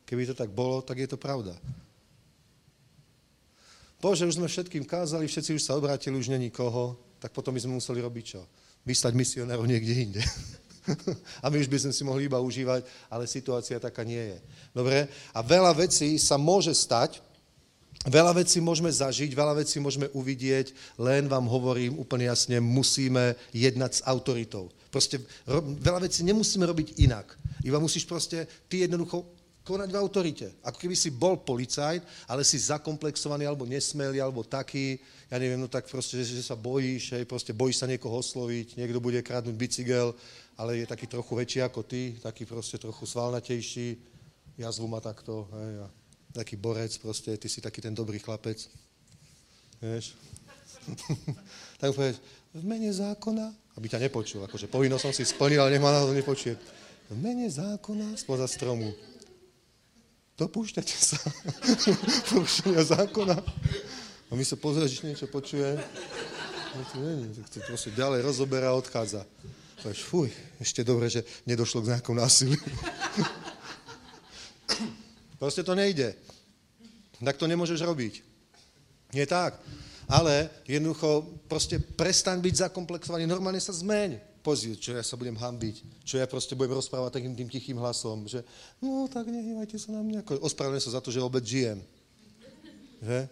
[0.06, 1.58] Keby to tak bolo, tak je to pravda.
[4.00, 7.60] Bože, už sme všetkým kázali, všetci už sa obrátili, už není koho, tak potom by
[7.60, 8.42] sme museli robiť čo?
[8.88, 10.22] Vyslať misionárov niekde inde.
[11.44, 14.38] a my už by sme si mohli iba užívať, ale situácia taká nie je.
[14.72, 15.04] Dobre?
[15.36, 17.20] A veľa vecí sa môže stať,
[18.08, 24.00] Veľa vecí môžeme zažiť, veľa vecí môžeme uvidieť, len vám hovorím úplne jasne, musíme jednať
[24.00, 24.72] s autoritou.
[24.88, 27.36] Proste ro- veľa vecí nemusíme robiť inak.
[27.60, 29.28] Iba musíš proste, ty jednoducho
[29.68, 30.46] konať v autorite.
[30.64, 34.96] Ako keby si bol policajt, ale si zakomplexovaný, alebo nesmelý, alebo taký,
[35.28, 38.80] ja neviem, no tak proste, že, že sa bojíš, hej, proste bojíš sa niekoho osloviť,
[38.80, 40.16] niekto bude kradnúť bicykel,
[40.56, 44.00] ale je taký trochu väčší ako ty, taký proste trochu svalnatejší,
[44.56, 45.99] jazvu má takto, hej, a
[46.32, 48.70] taký borec proste, ty si taký ten dobrý chlapec.
[49.80, 50.14] Vieš?
[51.80, 52.16] tak povieš,
[52.54, 56.14] v mene zákona, aby ťa nepočul, akože povinnosť som si splnil, ale nech ma to
[56.14, 56.54] nepočuje.
[57.10, 58.94] V mene zákona spoza stromu.
[60.38, 61.18] dopúšťate sa
[62.32, 63.36] porušenia zákona.
[64.30, 65.74] A my sa pozrieme, že niečo počuje.
[66.70, 69.26] No to nie, tak to proste ďalej rozoberá a odchádza.
[69.82, 70.28] Povieš, fuj,
[70.62, 72.60] ešte dobre, že nedošlo k nejakom násiliu.
[75.40, 76.12] proste to nejde.
[77.24, 78.20] Tak to nemôžeš robiť.
[79.16, 79.56] Nie tak.
[80.10, 84.30] Ale jednoducho proste prestaň byť zakomplexovaný, normálne sa zmeň.
[84.40, 88.24] Pozri, čo ja sa budem hambiť, čo ja proste budem rozprávať takým tým tichým hlasom,
[88.24, 88.40] že
[88.80, 90.24] no tak nehývajte sa na mňa.
[90.40, 91.76] Ospravedlňujem sa za to, že vôbec žijem.
[93.04, 93.28] Že?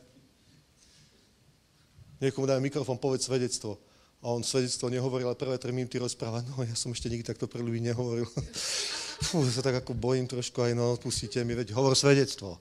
[2.21, 3.81] Niekomu dáme mikrofón, povedz svedectvo.
[4.21, 7.49] A on svedectvo nehovoril, ale prvé tri minúty rozpráva, no ja som ešte nikdy takto
[7.49, 8.29] pre ľudí nehovoril.
[9.19, 12.55] Fú, sa tak ako bojím trošku aj, no odpustíte mi, veď hovor svedectvo.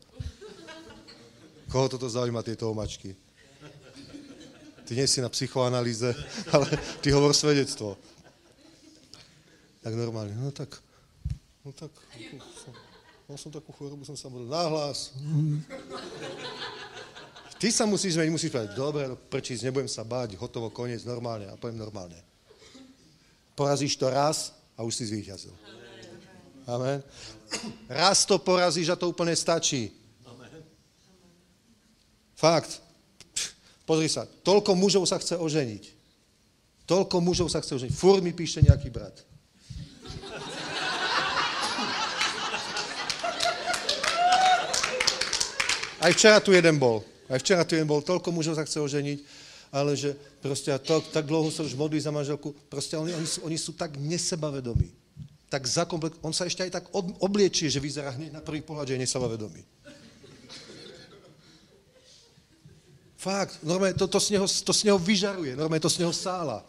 [1.69, 3.13] Koho toto zaujíma, tieto omačky?
[4.87, 6.15] Ty nie si na psychoanalýze,
[6.55, 6.67] ale
[7.03, 7.99] ty hovor svedectvo.
[9.83, 10.81] Tak normálne, no tak,
[11.63, 11.93] no tak,
[13.29, 15.13] mal som takú chorobu, som sa modlil nahlas.
[17.57, 21.49] Ty sa musíš zmeniť, musíš povedať, dobre, no prečísť, nebudem sa báť, hotovo, koniec, normálne.
[21.49, 22.17] A poviem normálne.
[23.57, 25.76] Porazíš to raz a už si zvíťazil.
[26.68, 26.99] Amen.
[27.88, 29.95] Raz to porazíš a to úplne stačí.
[32.36, 32.84] Fakt.
[33.88, 35.84] Pozri sa, toľko mužov sa chce oženiť.
[36.84, 37.95] Toľko mužov sa chce oženiť.
[37.95, 39.15] Fúr mi píše nejaký brat.
[45.97, 47.01] Aj včera tu jeden bol.
[47.32, 49.20] Aj včera tu bol, toľko mužov sa chce oženiť,
[49.72, 53.39] ale že proste to, tak dlho sa už modlí za manželku, proste oni, oni, sú,
[53.43, 55.06] oni sú tak nesebavedomí.
[55.47, 58.91] Tak zakomplek, on sa ešte aj tak od, obliečie, že vyzerá hneď na prvý pohľad,
[58.91, 59.61] že je nesebavedomý.
[63.17, 66.61] Fakt, normálne to, to, z neho, to z neho vyžaruje, normálne to z neho sála.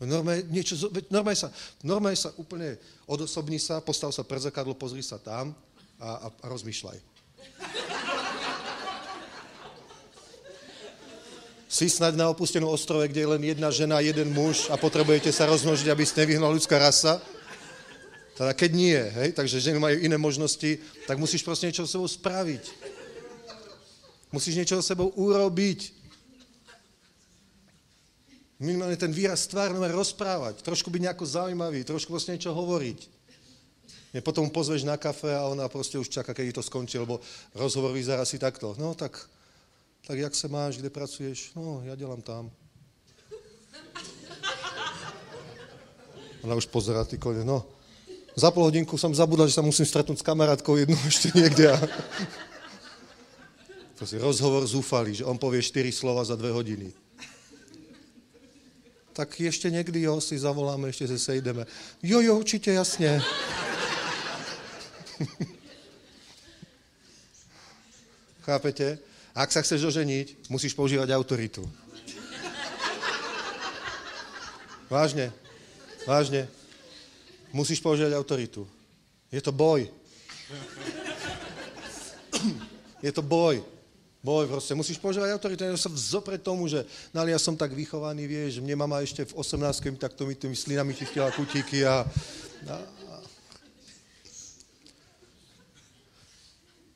[0.00, 0.80] Normálne, niečo,
[1.12, 1.52] normálne, sa,
[1.84, 5.52] normálne sa úplne odosobni sa, postav sa pred zrkadlo, pozri sa tam
[6.00, 6.96] a, a, a rozmýšľaj.
[11.70, 15.46] Si snaď na opustenú ostrove, kde je len jedna žena, jeden muž a potrebujete sa
[15.46, 17.22] rozmnožiť, aby ste nevyhnala ľudská rasa?
[18.34, 22.10] Teda keď nie, hej, takže ženy majú iné možnosti, tak musíš proste niečo s sebou
[22.10, 22.64] spraviť.
[24.34, 25.94] Musíš niečo s sebou urobiť
[28.60, 32.98] minimálne ten výraz tvárne rozprávať, trošku byť nejako zaujímavý, trošku vlastne niečo hovoriť.
[34.10, 37.22] Nie, potom pozveš na kafe a ona proste už čaká, kedy to skončí, lebo
[37.54, 38.76] rozhovor vyzerá si takto.
[38.76, 39.16] No tak,
[40.10, 41.54] tak jak sa máš, kde pracuješ?
[41.54, 42.50] No, ja delám tam.
[46.42, 47.62] Ona už pozerá ty kone, no.
[48.34, 51.70] Za pol hodinku som zabudla, že sa musím stretnúť s kamarátkou jednou ešte niekde.
[51.70, 51.78] A...
[54.02, 56.90] Si rozhovor zúfali, že on povie 4 slova za dve hodiny
[59.10, 61.68] tak ešte niekdy jo, si zavoláme, ešte se sejdeme.
[62.00, 63.20] Jo, jo, určite, jasne.
[68.48, 69.09] Chápete?
[69.40, 71.64] Ak sa chceš oženiť, musíš používať autoritu.
[74.92, 75.32] Vážne.
[76.04, 76.44] Vážne.
[77.48, 78.68] Musíš používať autoritu.
[79.32, 79.88] Je to boj.
[83.00, 83.64] Je to boj.
[84.20, 86.84] Boj, proste musíš používať autoritu, ja sa vzopre tomu, že
[87.16, 90.92] no ja som tak vychovaný, vieš, mne mama ešte v 18 takto mi tými slinami
[90.92, 92.99] čistila kutíky a, a,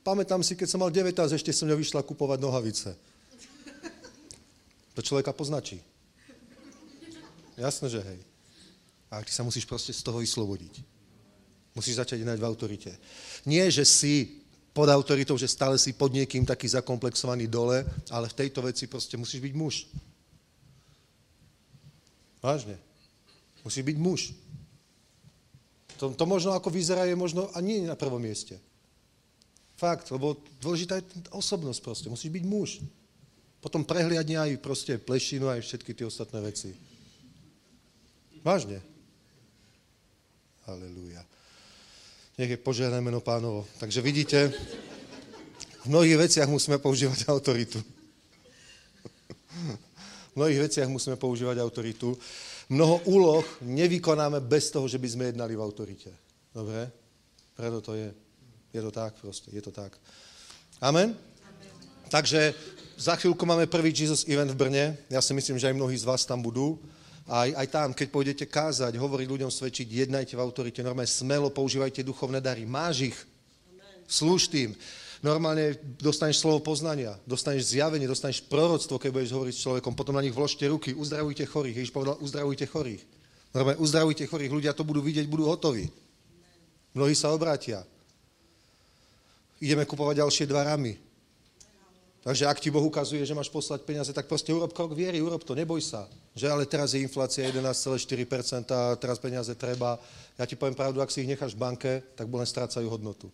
[0.04, 2.92] Pamätám si, keď som mal 19, ešte som mňa vyšla kupovať nohavice.
[4.94, 5.80] To človeka poznačí.
[7.56, 8.20] Jasné, že hej.
[9.08, 10.84] A ty sa musíš proste z toho vyslobodiť.
[11.74, 12.92] Musíš začať jednať v autorite.
[13.48, 14.44] Nie, že si
[14.74, 19.16] pod autoritou, že stále si pod niekým taký zakomplexovaný dole, ale v tejto veci proste
[19.16, 19.88] musíš byť muž.
[22.44, 22.76] Vážne.
[23.64, 24.20] Musíš byť muž.
[25.96, 28.58] To, to možno ako vyzerá je možno a nie na prvom mieste.
[29.84, 32.08] Fakt, lebo dôležitá je osobnosť proste.
[32.08, 32.80] Musíš byť muž.
[33.60, 36.72] Potom prehliadne aj proste plešinu, aj všetky tie ostatné veci.
[38.40, 38.80] Vážne.
[40.64, 41.20] Halelúja.
[42.40, 43.68] Nech je požehnané meno pánovo.
[43.76, 44.56] Takže vidíte,
[45.84, 47.84] v mnohých veciach musíme používať autoritu.
[50.32, 52.16] V mnohých veciach musíme používať autoritu.
[52.72, 56.08] Mnoho úloh nevykonáme bez toho, že by sme jednali v autorite.
[56.56, 56.88] Dobre?
[57.52, 58.23] Preto to je.
[58.74, 59.94] Je to tak proste, je to tak.
[60.82, 61.14] Amen?
[61.14, 62.10] Amen.
[62.10, 62.50] Takže
[62.98, 64.84] za chvíľku máme prvý Jesus event v Brne.
[65.06, 66.82] Ja si myslím, že aj mnohí z vás tam budú.
[67.24, 72.04] Aj, aj tam, keď pôjdete kázať, hovoriť ľuďom, svedčiť, jednajte v autorite, normálne smelo používajte
[72.04, 73.18] duchovné dary, máš ich,
[74.04, 74.76] slúž tým.
[75.24, 80.20] Normálne dostaneš slovo poznania, dostaneš zjavenie, dostaneš proroctvo, keď budeš hovoriť s človekom, potom na
[80.20, 81.80] nich vložte ruky, uzdravujte chorých.
[81.80, 83.00] Ježiš povedal, uzdravujte chorých.
[83.56, 85.88] Normálne uzdravujte chorých, ľudia to budú vidieť, budú hotoví.
[86.92, 87.88] Mnohí sa obrátia.
[89.64, 91.00] Ideme kupovať ďalšie dva ramy.
[92.24, 95.44] Takže ak ti Boh ukazuje, že máš poslať peniaze, tak proste urob krok viery, urob
[95.44, 96.08] to, neboj sa.
[96.36, 100.00] Že ale teraz je inflácia 11,4%, a teraz peniaze treba.
[100.36, 103.28] Ja ti poviem pravdu, ak si ich necháš v banke, tak len strácajú hodnotu.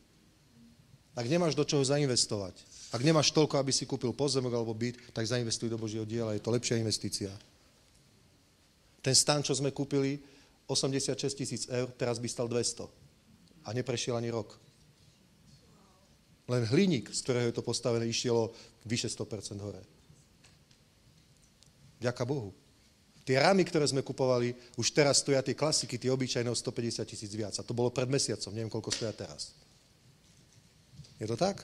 [1.14, 2.54] Ak nemáš do čoho zainvestovať,
[2.90, 6.42] ak nemáš toľko, aby si kúpil pozemok alebo byt, tak zainvestuj do Božieho diela, je
[6.42, 7.30] to lepšia investícia.
[9.02, 10.18] Ten stan, čo sme kúpili,
[10.66, 12.86] 86 tisíc eur, teraz by stal 200.
[13.66, 14.58] A neprešiel ani rok.
[16.50, 18.50] Len hliník, z ktorého je to postavené, išielo
[18.82, 19.78] vyše 100% hore.
[22.02, 22.50] Ďaká Bohu.
[23.22, 27.30] Tie rámy, ktoré sme kupovali, už teraz stoja tie klasiky, tie obyčajné o 150 tisíc
[27.30, 27.54] viac.
[27.54, 29.54] A to bolo pred mesiacom, neviem, koľko stoja teraz.
[31.22, 31.62] Je to tak?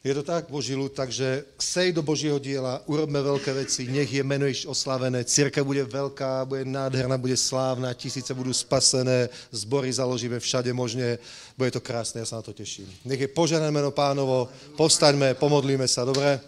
[0.00, 4.24] Je to tak, Boží ľud, takže sej do Božieho diela, urobme veľké veci, nech je
[4.24, 10.40] meno iš oslavené, církev bude veľká, bude nádherná, bude slávna, tisíce budú spasené, zbory založíme
[10.40, 11.20] všade možne,
[11.52, 12.88] bude to krásne, ja sa na to teším.
[13.04, 14.48] Nech je požené meno pánovo,
[14.80, 16.40] postaňme, pomodlíme sa, dobre?